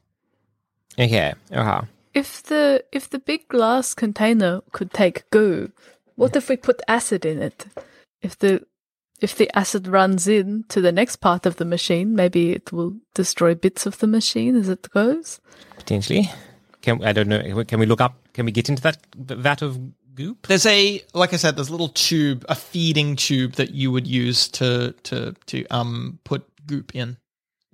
Okay. 0.97 1.33
Uh-huh. 1.51 1.81
If 2.13 2.43
the 2.43 2.83
if 2.91 3.09
the 3.09 3.19
big 3.19 3.47
glass 3.49 3.93
container 3.93 4.61
could 4.71 4.91
take 4.91 5.29
goo, 5.31 5.71
what 6.15 6.35
if 6.35 6.47
we 6.47 6.55
put 6.55 6.81
acid 6.87 7.25
in 7.25 7.41
it? 7.41 7.65
If 8.21 8.39
the 8.39 8.65
if 9.21 9.35
the 9.35 9.53
acid 9.57 9.87
runs 9.87 10.27
in 10.27 10.65
to 10.69 10.81
the 10.81 10.91
next 10.91 11.17
part 11.17 11.45
of 11.45 11.57
the 11.57 11.65
machine, 11.65 12.15
maybe 12.15 12.51
it 12.51 12.71
will 12.71 12.95
destroy 13.13 13.55
bits 13.55 13.85
of 13.85 13.99
the 13.99 14.07
machine 14.07 14.55
as 14.55 14.69
it 14.69 14.89
goes. 14.91 15.39
Potentially. 15.77 16.29
Can 16.81 17.03
I 17.03 17.11
don't 17.11 17.27
know. 17.27 17.63
Can 17.65 17.79
we 17.79 17.85
look 17.85 18.01
up? 18.01 18.15
Can 18.33 18.45
we 18.45 18.51
get 18.51 18.69
into 18.69 18.81
that 18.83 18.97
vat 19.15 19.61
of 19.61 19.79
goop? 20.15 20.47
There's 20.47 20.65
a 20.65 21.03
like 21.13 21.33
I 21.33 21.37
said, 21.37 21.57
there's 21.57 21.69
a 21.69 21.73
little 21.73 21.89
tube, 21.89 22.45
a 22.47 22.55
feeding 22.55 23.15
tube 23.15 23.53
that 23.53 23.71
you 23.71 23.91
would 23.91 24.07
use 24.07 24.47
to 24.49 24.93
to 25.03 25.35
to 25.47 25.65
um 25.67 26.19
put 26.23 26.45
goop 26.65 26.95
in. 26.95 27.17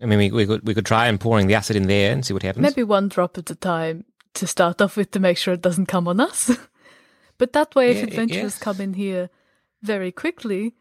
I 0.02 0.06
mean, 0.06 0.20
we, 0.20 0.32
we 0.32 0.46
could 0.46 0.68
we 0.68 0.74
could 0.74 0.86
try 0.86 1.08
and 1.08 1.20
pouring 1.20 1.48
the 1.48 1.56
acid 1.56 1.76
in 1.76 1.88
there 1.88 2.12
and 2.12 2.26
see 2.26 2.34
what 2.34 2.44
happens. 2.44 2.64
Maybe 2.64 2.84
one 2.84 3.08
drop 3.08 3.38
at 3.38 3.50
a 3.50 3.56
time 3.56 4.06
to 4.34 4.48
start 4.48 4.82
off 4.82 4.98
with 4.98 5.12
to 5.12 5.20
make 5.20 5.38
sure 5.38 5.54
it 5.54 5.62
doesn't 5.62 5.86
come 5.88 6.08
on 6.08 6.20
us. 6.20 6.50
but 7.38 7.54
that 7.54 7.76
way, 7.76 7.92
if 7.92 8.04
adventurers 8.04 8.44
yes. 8.44 8.60
come 8.60 8.82
in 8.82 8.94
here 8.94 9.30
very 9.82 10.12
quickly, 10.12 10.74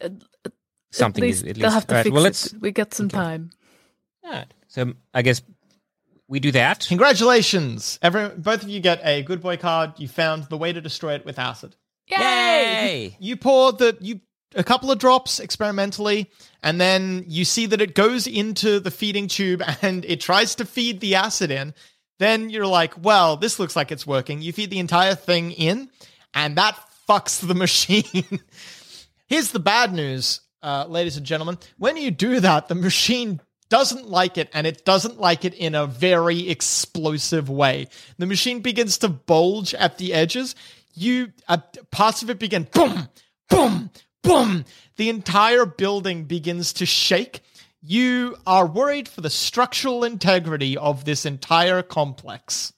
at, 0.00 0.12
at 0.44 0.52
Something 0.90 1.22
least 1.22 1.44
is 1.44 1.50
at 1.50 1.56
they'll 1.56 1.70
have 1.70 1.86
to 1.86 1.94
alright, 1.94 2.04
fix 2.04 2.14
well, 2.14 2.22
let's- 2.22 2.54
We 2.54 2.72
get 2.72 2.94
some 2.94 3.08
time. 3.08 3.50
Alright. 4.24 4.52
So 4.68 4.94
I 5.14 5.22
guess 5.22 5.42
we 6.28 6.40
do 6.40 6.52
that. 6.52 6.86
Congratulations! 6.88 7.98
Every 8.02 8.28
both 8.28 8.62
of 8.62 8.68
you 8.68 8.80
get 8.80 9.00
a 9.04 9.22
good 9.22 9.42
boy 9.42 9.56
card. 9.56 9.94
You 9.98 10.08
found 10.08 10.44
the 10.44 10.56
way 10.56 10.72
to 10.72 10.80
destroy 10.80 11.14
it 11.14 11.24
with 11.24 11.38
acid. 11.38 11.76
Yay! 12.06 13.16
You 13.18 13.36
pour 13.36 13.72
the 13.72 13.96
you 14.00 14.20
a 14.54 14.64
couple 14.64 14.90
of 14.90 14.98
drops 14.98 15.40
experimentally, 15.40 16.30
and 16.62 16.80
then 16.80 17.24
you 17.26 17.44
see 17.44 17.66
that 17.66 17.80
it 17.80 17.94
goes 17.94 18.26
into 18.26 18.80
the 18.80 18.90
feeding 18.90 19.28
tube 19.28 19.62
and 19.82 20.04
it 20.04 20.20
tries 20.20 20.54
to 20.56 20.64
feed 20.64 21.00
the 21.00 21.14
acid 21.14 21.50
in. 21.50 21.74
Then 22.18 22.50
you're 22.50 22.66
like, 22.66 23.02
well, 23.02 23.36
this 23.36 23.58
looks 23.58 23.76
like 23.76 23.90
it's 23.90 24.06
working. 24.06 24.42
You 24.42 24.52
feed 24.52 24.70
the 24.70 24.78
entire 24.78 25.14
thing 25.14 25.52
in, 25.52 25.88
and 26.34 26.56
that 26.56 26.78
fucks 27.08 27.46
the 27.46 27.54
machine. 27.66 28.40
Here's 29.26 29.52
the 29.52 29.60
bad 29.60 29.94
news, 29.94 30.40
uh, 30.62 30.86
ladies 30.88 31.16
and 31.16 31.24
gentlemen. 31.24 31.58
When 31.78 31.96
you 31.96 32.10
do 32.10 32.40
that, 32.40 32.68
the 32.68 32.74
machine 32.74 33.40
doesn't 33.70 34.08
like 34.08 34.36
it, 34.36 34.50
and 34.52 34.66
it 34.66 34.84
doesn't 34.84 35.20
like 35.20 35.44
it 35.44 35.54
in 35.54 35.74
a 35.74 35.86
very 35.86 36.50
explosive 36.50 37.48
way. 37.48 37.86
The 38.18 38.26
machine 38.26 38.60
begins 38.60 38.98
to 38.98 39.08
bulge 39.08 39.72
at 39.74 39.96
the 39.96 40.12
edges. 40.12 40.56
You, 40.92 41.32
uh, 41.48 41.58
parts 41.90 42.22
of 42.22 42.28
it 42.28 42.38
begin 42.38 42.68
boom, 42.72 43.08
boom, 43.48 43.90
boom. 44.22 44.64
The 44.96 45.08
entire 45.08 45.66
building 45.66 46.24
begins 46.24 46.72
to 46.74 46.86
shake. 46.86 47.40
You 47.82 48.36
are 48.46 48.66
worried 48.66 49.08
for 49.08 49.20
the 49.22 49.30
structural 49.30 50.04
integrity 50.04 50.76
of 50.76 51.04
this 51.04 51.24
entire 51.24 51.82
complex. 51.82 52.72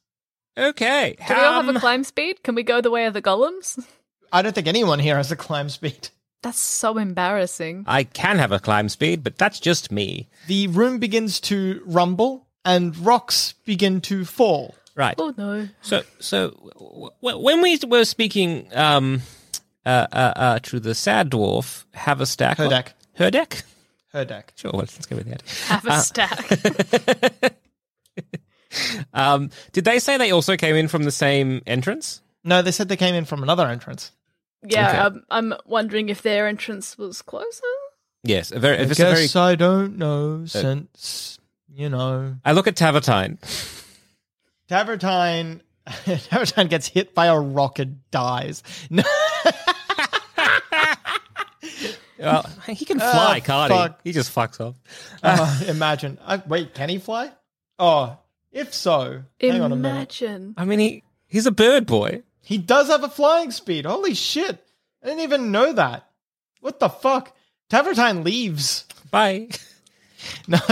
Okay. 0.57 1.17
Do 1.27 1.35
we 1.35 1.41
all 1.41 1.55
have 1.55 1.69
um, 1.69 1.77
a 1.77 1.81
climb 1.81 2.05
speed? 2.05 2.43
Can 2.43 2.55
we 2.55 2.63
go 2.63 2.81
the 2.81 2.91
way 2.91 3.07
of 3.07 3.15
the 3.15 3.23
golems? 3.23 3.85
I 4.33 4.43
don't 4.43 4.55
think 4.55 4.67
anyone 4.67 4.99
here 4.99 5.17
has 5.17 5.33
a 5.33 5.37
climb 5.37 5.69
speed. 5.69 6.11
That's 6.43 6.59
so 6.59 6.99
embarrassing. 6.99 7.85
I 7.87 8.05
can 8.05 8.39
have 8.39 8.51
a 8.53 8.59
climb 8.59 8.89
speed, 8.89 9.23
but 9.23 9.39
that's 9.39 9.61
just 9.61 9.93
me. 9.93 10.29
The 10.49 10.67
room 10.69 10.99
begins 10.99 11.39
to 11.43 11.83
rumble 11.87 12.47
and 12.65 12.97
rocks 12.99 13.55
begin 13.65 14.01
to 14.03 14.25
fall. 14.25 14.75
Right. 14.95 15.15
Oh 15.19 15.33
no. 15.37 15.69
So, 15.81 16.03
so 16.19 16.51
w- 16.75 17.11
w- 17.23 17.45
when 17.45 17.63
we 17.63 17.79
were 17.87 18.05
speaking 18.05 18.69
um, 18.75 19.23
uh, 19.87 20.07
uh, 20.12 20.33
uh, 20.37 20.59
to 20.61 20.81
the 20.81 20.95
sad 20.95 21.31
dwarf, 21.31 21.85
have 21.95 22.21
a 22.21 22.27
stack. 22.27 22.59
Herdak. 22.59 22.68
Herdak? 22.68 22.92
Her 23.18 23.31
deck. 23.31 23.62
Her 24.12 24.25
deck. 24.25 24.53
Sure, 24.57 24.71
well, 24.73 24.81
let's 24.83 25.07
go 25.07 25.16
with 25.16 25.29
that. 25.29 25.42
Have 25.66 25.87
a 25.87 25.92
Uh, 25.92 26.01
stack. 26.01 27.55
Um, 29.12 29.51
did 29.73 29.85
they 29.85 29.99
say 29.99 30.16
they 30.16 30.31
also 30.31 30.57
came 30.57 30.75
in 30.77 30.88
from 30.88 31.03
the 31.03 31.11
same 31.11 31.61
entrance? 31.66 32.23
No, 32.42 32.62
they 32.62 32.71
said 32.73 32.88
they 32.88 32.97
came 32.97 33.14
in 33.14 33.27
from 33.27 33.42
another 33.42 33.66
entrance. 33.68 34.12
yeah, 34.66 34.88
Okay. 34.88 34.99
um, 34.99 35.23
I'm 35.31 35.55
wondering 35.66 36.09
if 36.09 36.23
their 36.23 36.47
entrance 36.49 36.97
was 36.97 37.21
closer. 37.21 37.61
Yes, 38.25 38.51
a 38.51 38.59
very. 38.59 38.79
I 38.79 38.81
If 38.81 38.92
it's 38.92 39.01
a 39.01 39.05
very 39.05 39.23
guess 39.25 39.37
I 39.37 39.57
don't 39.57 39.99
know 39.99 40.47
since, 40.47 41.38
you 41.68 41.90
know. 41.90 42.37
I 42.47 42.53
look 42.53 42.66
at 42.66 42.75
Tavatine. 42.77 43.37
Tavertine, 44.71 45.61
Tavertine 45.87 46.71
gets 46.71 46.87
hit 46.88 47.14
by 47.14 47.27
a 47.27 47.38
rock 47.38 47.79
and 47.79 48.01
dies. 48.11 48.62
No, 48.90 49.03
Well, 52.23 52.49
he 52.69 52.85
can 52.85 52.99
fly, 52.99 53.39
Ah, 53.43 53.45
can't 53.45 53.73
fuck. 53.73 54.01
he? 54.03 54.11
He 54.11 54.13
just 54.15 54.35
fucks 54.35 54.61
off. 54.61 54.77
uh, 55.23 55.61
imagine. 55.69 56.19
Uh, 56.25 56.39
wait, 56.47 56.73
can 56.75 56.89
he 56.89 56.99
fly? 56.99 57.31
Oh, 57.79 58.17
if 58.53 58.73
so, 58.73 59.23
hang 59.41 59.61
on 59.61 59.73
a 59.73 59.77
minute. 59.77 60.21
Imagine. 60.23 60.55
I 60.57 60.65
mean, 60.65 60.79
he 60.79 61.03
he's 61.27 61.47
a 61.47 61.51
bird 61.53 61.87
boy. 61.87 62.23
He 62.43 62.59
does 62.59 62.89
have 62.89 63.03
a 63.05 63.09
flying 63.09 63.51
speed. 63.51 63.87
Holy 63.87 64.15
shit. 64.15 64.65
I 65.03 65.07
didn't 65.07 65.23
even 65.23 65.51
know 65.53 65.73
that. 65.73 66.09
What 66.61 66.79
the 66.81 66.89
fuck? 66.89 67.35
Tavertine 67.71 68.25
leaves. 68.25 68.87
Bye. 69.11 69.49
No, 70.47 70.57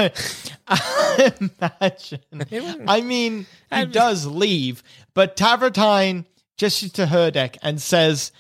imagine. 1.41 2.21
I 2.87 3.01
mean, 3.01 3.47
he 3.75 3.85
does 3.87 4.25
leave, 4.27 4.83
but 5.13 5.37
Tavertine 5.37 6.25
gestures 6.57 6.93
to 6.93 7.07
Herdek 7.07 7.57
and 7.61 7.83
says, 7.83 8.31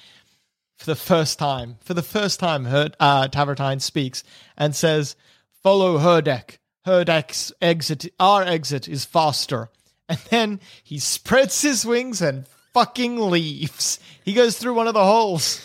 for 0.80 0.86
the 0.86 0.96
first 0.96 1.38
time, 1.38 1.76
for 1.84 1.92
the 1.92 2.02
first 2.02 2.40
time, 2.40 2.64
Her- 2.64 2.90
uh, 2.98 3.28
Tavertine 3.28 3.82
speaks 3.82 4.24
and 4.56 4.74
says, 4.74 5.14
"Follow 5.62 5.98
Herdek. 5.98 6.56
Herdek's 6.86 7.52
exit, 7.60 8.06
our 8.18 8.42
exit 8.42 8.88
is 8.88 9.04
faster." 9.04 9.68
And 10.08 10.18
then 10.30 10.60
he 10.82 10.98
spreads 10.98 11.60
his 11.60 11.84
wings 11.84 12.20
and 12.22 12.46
fucking 12.72 13.20
leaves. 13.30 14.00
He 14.24 14.32
goes 14.32 14.58
through 14.58 14.74
one 14.74 14.88
of 14.88 14.94
the 14.94 15.04
holes. 15.04 15.60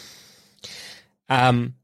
Um, 1.30 1.76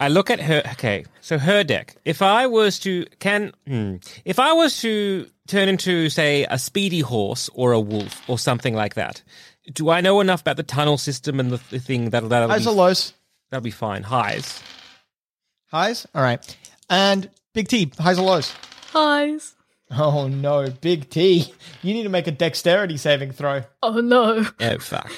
I 0.00 0.08
look 0.08 0.30
at 0.30 0.40
her. 0.40 0.62
Okay, 0.72 1.04
so 1.20 1.38
Herdek. 1.38 1.96
If 2.04 2.22
I 2.22 2.46
was 2.46 2.78
to 2.80 3.04
can, 3.18 3.52
hmm, 3.66 3.96
if 4.24 4.38
I 4.38 4.52
was 4.52 4.80
to 4.82 5.26
turn 5.46 5.68
into 5.68 6.08
say 6.08 6.46
a 6.48 6.58
speedy 6.58 7.00
horse 7.00 7.50
or 7.52 7.72
a 7.72 7.80
wolf 7.80 8.22
or 8.28 8.38
something 8.38 8.74
like 8.74 8.94
that, 8.94 9.22
do 9.72 9.90
I 9.90 10.00
know 10.00 10.20
enough 10.20 10.40
about 10.40 10.56
the 10.56 10.62
tunnel 10.62 10.98
system 10.98 11.38
and 11.40 11.50
the, 11.50 11.60
the 11.70 11.78
thing 11.78 12.10
that'll 12.10 12.28
that'll 12.28 12.48
Highs 12.48 12.64
be, 12.64 12.70
or 12.70 12.74
lows? 12.74 13.12
that'll 13.50 13.62
be 13.62 13.70
fine. 13.70 14.02
Highs. 14.02 14.62
Highs? 15.66 16.06
All 16.14 16.22
right. 16.22 16.56
And 16.90 17.30
Big 17.54 17.68
T, 17.68 17.90
highs 17.98 18.18
or 18.18 18.22
lows? 18.22 18.52
Highs. 18.90 19.54
Oh 19.90 20.28
no, 20.28 20.68
Big 20.80 21.10
T. 21.10 21.52
You 21.82 21.94
need 21.94 22.04
to 22.04 22.08
make 22.08 22.26
a 22.26 22.32
dexterity 22.32 22.96
saving 22.96 23.32
throw. 23.32 23.62
Oh 23.82 24.00
no. 24.00 24.46
Oh 24.60 24.78
fuck. 24.78 25.12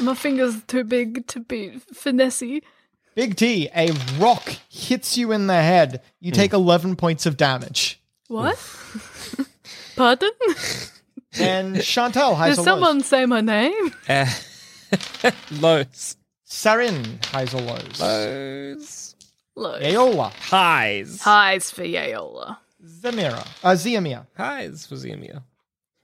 My 0.00 0.14
fingers 0.14 0.56
are 0.56 0.66
too 0.66 0.84
big 0.84 1.26
to 1.28 1.40
be 1.40 1.80
finessey. 1.92 2.62
Big 3.14 3.36
T, 3.36 3.68
a 3.74 3.90
rock 4.18 4.56
hits 4.68 5.16
you 5.16 5.32
in 5.32 5.46
the 5.46 5.54
head. 5.54 6.02
You 6.20 6.30
hmm. 6.30 6.36
take 6.36 6.52
11 6.52 6.96
points 6.96 7.24
of 7.24 7.36
damage. 7.36 8.00
What? 8.28 8.58
Pardon? 9.96 10.30
And 11.40 11.82
Chantal, 11.82 12.34
highs 12.34 12.56
Did 12.56 12.62
or 12.62 12.64
someone 12.64 12.96
lows? 12.98 13.06
say 13.06 13.26
my 13.26 13.40
name? 13.40 13.94
Uh, 14.08 14.26
lows. 15.52 16.16
Sarin, 16.48 17.24
highs 17.26 17.52
or 17.54 17.60
lows? 17.60 18.00
Lows. 18.00 19.14
Low. 19.56 19.78
Aeola, 19.80 20.30
Highs. 20.38 21.20
Highs 21.20 21.70
for 21.70 21.82
Yayola. 21.82 22.58
Zemira, 22.84 23.40
uh, 23.64 23.70
Ziamia. 23.72 24.26
Highs 24.36 24.86
for 24.86 24.94
Zemia. 24.96 25.42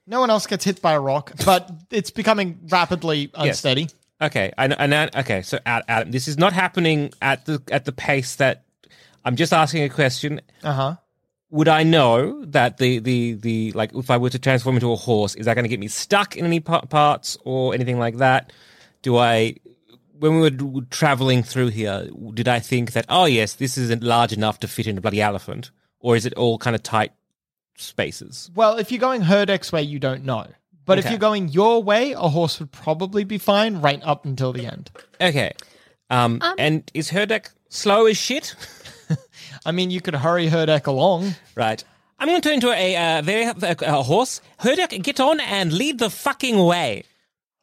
No 0.07 0.19
one 0.19 0.29
else 0.29 0.47
gets 0.47 0.65
hit 0.65 0.81
by 0.81 0.93
a 0.93 0.99
rock, 0.99 1.31
but 1.45 1.69
it's 1.91 2.09
becoming 2.11 2.59
rapidly 2.69 3.31
unsteady. 3.35 3.87
Okay, 4.21 4.51
I 4.57 4.67
know, 4.67 4.75
and 4.79 4.89
now- 4.89 5.09
okay. 5.15 5.41
So, 5.43 5.59
Adam, 5.65 6.11
this 6.11 6.27
is 6.27 6.37
not 6.37 6.51
happening 6.53 7.11
at 7.21 7.45
the 7.45 7.61
at 7.71 7.85
the 7.85 7.91
pace 7.91 8.35
that 8.35 8.63
I'm 9.23 9.35
just 9.35 9.53
asking 9.53 9.83
a 9.83 9.89
question. 9.89 10.41
Uh 10.63 10.73
huh. 10.73 10.95
Would 11.53 11.67
I 11.67 11.83
know 11.83 12.43
that 12.45 12.77
the 12.77 12.97
the 12.97 13.33
the 13.33 13.71
like 13.73 13.93
if 13.93 14.09
I 14.09 14.17
were 14.17 14.31
to 14.31 14.39
transform 14.39 14.75
into 14.75 14.91
a 14.91 14.95
horse, 14.95 15.35
is 15.35 15.45
that 15.45 15.53
going 15.53 15.65
to 15.65 15.69
get 15.69 15.79
me 15.79 15.87
stuck 15.87 16.35
in 16.35 16.47
any 16.47 16.59
parts 16.59 17.37
or 17.45 17.75
anything 17.75 17.99
like 17.99 18.17
that? 18.17 18.51
Do 19.03 19.17
I, 19.17 19.57
when 20.17 20.39
we 20.39 20.49
were 20.49 20.81
traveling 20.89 21.43
through 21.43 21.67
here, 21.67 22.09
did 22.33 22.47
I 22.47 22.59
think 22.59 22.93
that 22.93 23.05
oh 23.07 23.25
yes, 23.25 23.53
this 23.53 23.77
isn't 23.77 24.01
large 24.01 24.33
enough 24.33 24.61
to 24.61 24.67
fit 24.67 24.87
in 24.87 24.97
a 24.97 25.01
bloody 25.01 25.21
elephant, 25.21 25.69
or 25.99 26.15
is 26.15 26.25
it 26.25 26.33
all 26.33 26.57
kind 26.57 26.75
of 26.75 26.81
tight 26.81 27.11
spaces? 27.77 28.49
Well, 28.55 28.79
if 28.79 28.91
you're 28.91 28.99
going 28.99 29.21
Herdek's 29.21 29.71
way, 29.71 29.83
you 29.83 29.99
don't 29.99 30.25
know. 30.25 30.47
But 30.85 30.97
if 30.97 31.07
you're 31.11 31.19
going 31.19 31.49
your 31.49 31.83
way, 31.83 32.13
a 32.13 32.29
horse 32.29 32.59
would 32.59 32.71
probably 32.71 33.25
be 33.25 33.37
fine 33.37 33.79
right 33.79 34.01
up 34.03 34.25
until 34.25 34.53
the 34.53 34.65
end. 34.65 34.89
Okay, 35.21 35.53
um, 36.09 36.41
and 36.57 36.89
is 36.95 37.11
Herdek 37.11 37.51
slow 37.69 38.07
as 38.07 38.17
shit? 38.17 38.55
I 39.65 39.71
mean, 39.71 39.91
you 39.91 40.01
could 40.01 40.15
hurry 40.15 40.47
Herdek 40.47 40.87
along. 40.87 41.35
Right. 41.55 41.83
I'm 42.19 42.27
going 42.27 42.39
to 42.41 42.47
turn 42.47 42.55
into 42.55 42.71
a 42.71 42.95
uh, 42.95 43.21
very 43.21 43.43
a, 43.45 43.55
a 43.97 44.03
horse. 44.03 44.39
Herdek, 44.59 45.01
get 45.03 45.19
on 45.19 45.39
and 45.39 45.73
lead 45.73 45.99
the 45.99 46.09
fucking 46.09 46.57
way. 46.63 47.03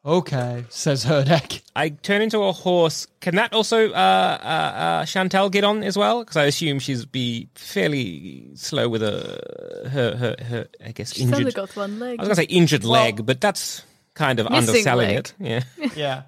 Okay, 0.03 0.65
says 0.69 1.05
Herdek. 1.05 1.61
I 1.75 1.89
turn 1.89 2.23
into 2.23 2.39
a 2.39 2.51
horse. 2.51 3.05
Can 3.19 3.35
that 3.35 3.53
also 3.53 3.89
uh, 3.91 3.93
uh, 3.93 4.45
uh, 4.45 5.05
Chantal 5.05 5.49
get 5.51 5.63
on 5.63 5.83
as 5.83 5.95
well? 5.95 6.21
Because 6.21 6.37
I 6.37 6.45
assume 6.45 6.79
she's 6.79 7.05
be 7.05 7.49
fairly 7.53 8.49
slow 8.55 8.89
with 8.89 9.03
a 9.03 9.87
her 9.91 10.15
her, 10.15 10.35
her 10.43 10.67
I 10.83 10.91
guess 10.91 11.13
She's 11.13 11.25
only 11.25 11.37
injured. 11.39 11.53
got 11.53 11.75
one 11.75 11.99
leg. 11.99 12.17
I 12.19 12.23
was 12.23 12.29
gonna 12.29 12.35
say 12.35 12.43
injured 12.45 12.83
Well- 12.83 12.93
leg, 12.93 13.25
but 13.25 13.39
that's 13.41 13.83
kind 14.15 14.39
of 14.39 14.49
Missing 14.49 14.69
underselling 14.69 15.07
leg. 15.09 15.17
it. 15.17 15.33
Yeah. 15.39 15.63
Yeah. 15.95 16.23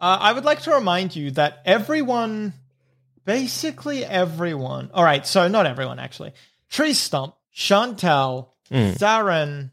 Uh, 0.00 0.16
I 0.20 0.32
would 0.32 0.44
like 0.46 0.62
to 0.62 0.70
remind 0.72 1.14
you 1.14 1.32
that 1.32 1.60
everyone, 1.66 2.54
basically 3.28 4.06
everyone, 4.06 4.88
all 4.94 5.04
right, 5.04 5.26
so 5.26 5.48
not 5.48 5.66
everyone 5.66 5.98
actually, 5.98 6.32
Tree 6.70 6.94
Stump, 6.94 7.34
Chantal, 7.52 8.54
Mm. 8.70 8.96
Zarin, 8.98 9.70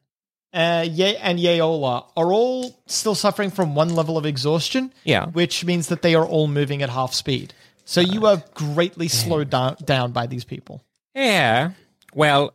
uh, 0.54 0.86
Ye- 0.90 1.18
and 1.18 1.40
Yeola 1.40 2.06
are 2.18 2.32
all 2.34 2.78
still 2.88 3.16
suffering 3.16 3.50
from 3.52 3.76
one 3.76 3.96
level 3.96 4.18
of 4.18 4.26
exhaustion, 4.26 4.94
Yeah. 5.06 5.26
which 5.28 5.64
means 5.66 5.88
that 5.88 6.02
they 6.02 6.16
are 6.16 6.26
all 6.26 6.48
moving 6.48 6.82
at 6.82 6.90
half 6.90 7.14
speed. 7.14 7.54
So 7.86 8.02
you 8.02 8.26
are 8.26 8.42
greatly 8.54 9.08
slowed 9.08 9.50
down, 9.50 9.78
down 9.84 10.12
by 10.12 10.28
these 10.28 10.44
people. 10.44 10.82
Yeah. 11.14 11.72
Well, 12.14 12.54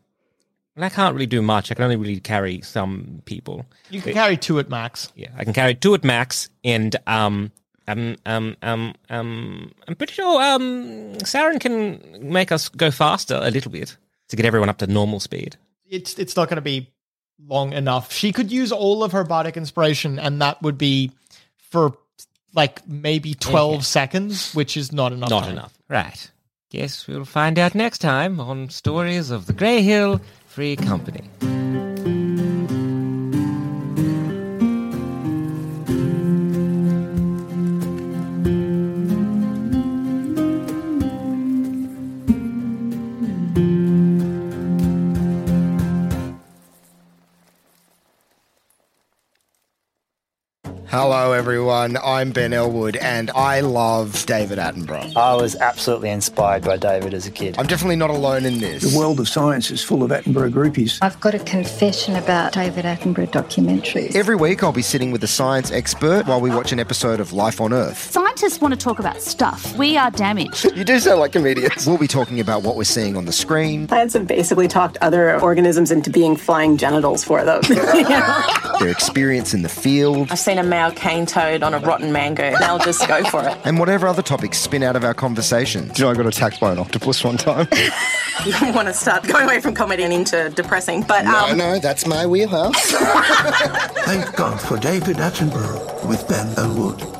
I 0.78 0.88
can't 0.88 1.14
really 1.14 1.26
do 1.26 1.42
much. 1.42 1.70
I 1.70 1.74
can 1.74 1.84
only 1.84 1.96
really 1.96 2.20
carry 2.20 2.61
some 2.62 3.20
people. 3.26 3.64
You 3.90 4.01
can 4.03 4.12
carry 4.14 4.36
two 4.38 4.59
at 4.59 4.68
max. 4.70 5.12
Yeah, 5.14 5.28
I 5.36 5.44
can 5.44 5.53
carry 5.53 5.74
two 5.74 5.94
at 5.94 6.03
max, 6.05 6.48
and 6.64 6.94
um, 7.07 7.53
um, 7.89 8.16
um, 8.26 8.57
um, 8.62 8.95
um, 9.09 9.72
I'm 9.89 9.97
pretty 9.97 10.12
sure 10.12 10.43
um, 10.43 11.14
Saren 11.18 11.61
can 11.61 12.33
make 12.33 12.53
us 12.53 12.68
go 12.68 12.91
faster 12.91 13.39
a 13.43 13.51
little 13.51 13.70
bit 13.70 13.97
to 14.28 14.37
get 14.37 14.45
everyone 14.45 14.68
up 14.68 14.78
to 14.78 14.87
normal 14.87 15.20
speed. 15.20 15.57
It's 15.89 16.18
it's 16.18 16.37
not 16.37 16.49
going 16.49 16.57
to 16.57 16.62
be 16.62 16.91
long 17.47 17.72
enough. 17.72 18.12
She 18.12 18.33
could 18.33 18.53
use 18.53 18.70
all 18.72 19.03
of 19.03 19.12
her 19.12 19.24
bardic 19.24 19.57
inspiration, 19.57 20.18
and 20.18 20.41
that 20.41 20.62
would 20.62 20.78
be 20.78 21.11
for 21.57 21.97
like 22.55 22.87
maybe 22.87 23.35
twelve 23.35 23.85
seconds, 23.85 24.53
which 24.55 24.76
is 24.76 24.93
not 24.93 25.12
enough. 25.12 25.31
Not 25.31 25.45
time. 25.45 25.53
enough. 25.53 25.74
Right. 25.89 26.31
Guess 26.70 27.09
we'll 27.09 27.24
find 27.24 27.59
out 27.59 27.74
next 27.74 27.99
time 27.99 28.39
on 28.39 28.70
Stories 28.70 29.31
of 29.33 29.47
the 29.47 29.53
Grey 29.53 29.83
Hill 29.83 30.20
Free 30.47 30.76
Company. 30.76 31.24
Everyone. 51.41 51.97
I'm 52.05 52.32
Ben 52.32 52.53
Elwood, 52.53 52.97
and 52.97 53.30
I 53.30 53.61
love 53.61 54.26
David 54.26 54.59
Attenborough. 54.59 55.16
I 55.16 55.34
was 55.36 55.57
absolutely 55.57 56.11
inspired 56.11 56.62
by 56.62 56.76
David 56.76 57.14
as 57.14 57.26
a 57.26 57.30
kid. 57.30 57.57
I'm 57.59 57.66
definitely 57.66 57.97
not 57.97 58.11
alone 58.11 58.45
in 58.45 58.59
this. 58.59 58.82
The 58.82 58.99
world 58.99 59.18
of 59.20 59.26
science 59.26 59.70
is 59.70 59.82
full 59.82 60.03
of 60.03 60.11
Attenborough 60.11 60.53
groupies. 60.53 60.99
I've 61.01 61.18
got 61.18 61.34
a 61.34 61.38
confession 61.38 62.16
about 62.16 62.53
David 62.53 62.84
Attenborough 62.84 63.30
documentaries. 63.30 64.14
Every 64.14 64.36
week, 64.36 64.62
I'll 64.62 64.70
be 64.70 64.82
sitting 64.82 65.12
with 65.12 65.24
a 65.24 65.26
science 65.26 65.70
expert 65.70 66.26
while 66.26 66.43
we 66.43 66.51
watch 66.51 66.72
an 66.72 66.78
episode 66.78 67.20
of 67.20 67.32
Life 67.32 67.59
on 67.59 67.72
Earth. 67.72 67.97
Scientists 68.41 68.62
want 68.62 68.72
to 68.72 68.80
talk 68.80 68.99
about 68.99 69.20
stuff. 69.20 69.76
We 69.76 69.99
are 69.99 70.11
damaged. 70.11 70.64
You 70.74 70.82
do 70.82 70.99
sound 70.99 71.20
like 71.20 71.32
comedians. 71.32 71.86
We'll 71.86 71.99
be 71.99 72.07
talking 72.07 72.41
about 72.41 72.62
what 72.62 72.74
we're 72.74 72.84
seeing 72.84 73.14
on 73.14 73.26
the 73.26 73.32
screen, 73.32 73.86
Plants 73.86 74.14
have 74.14 74.26
basically 74.26 74.66
talked 74.66 74.97
other 75.03 75.38
organisms 75.43 75.91
into 75.91 76.09
being 76.09 76.36
flying 76.36 76.78
genitals 76.78 77.22
for 77.22 77.45
them. 77.45 77.61
their 78.80 78.88
experience 78.88 79.53
in 79.53 79.61
the 79.61 79.68
field, 79.68 80.28
I've 80.30 80.38
seen 80.38 80.57
a 80.57 80.62
male 80.62 80.91
cane 80.91 81.26
toad 81.26 81.62
on 81.62 81.74
a 81.74 81.80
rotten 81.80 82.12
mango. 82.12 82.57
They'll 82.59 82.78
just 82.78 83.07
go 83.07 83.22
for 83.24 83.47
it. 83.47 83.59
and 83.64 83.78
whatever 83.78 84.07
other 84.07 84.22
topics 84.22 84.57
spin 84.57 84.82
out 84.82 84.97
of 84.97 85.05
our 85.05 85.12
conversations. 85.12 85.99
You 85.99 86.07
know, 86.07 86.11
I 86.12 86.14
got 86.14 86.24
attacked 86.24 86.61
by 86.61 86.72
an 86.72 86.78
octopus 86.78 87.22
one 87.22 87.36
time. 87.36 87.68
You 88.47 88.53
don't 88.53 88.74
want 88.74 88.88
to 88.88 88.95
start 88.95 89.24
going 89.24 89.45
away 89.45 89.61
from 89.61 89.74
comedy 89.74 90.03
and 90.03 90.14
into 90.14 90.49
depressing, 90.49 91.03
but 91.03 91.26
No, 91.26 91.49
um, 91.49 91.59
no, 91.59 91.78
that's 91.78 92.07
my 92.07 92.26
wheelhouse. 92.26 92.74
Thank 94.07 94.34
God 94.34 94.59
for 94.59 94.78
David 94.78 95.18
Attenborough 95.18 96.09
with 96.09 96.26
Ben 96.26 96.49
Elwood. 96.57 97.20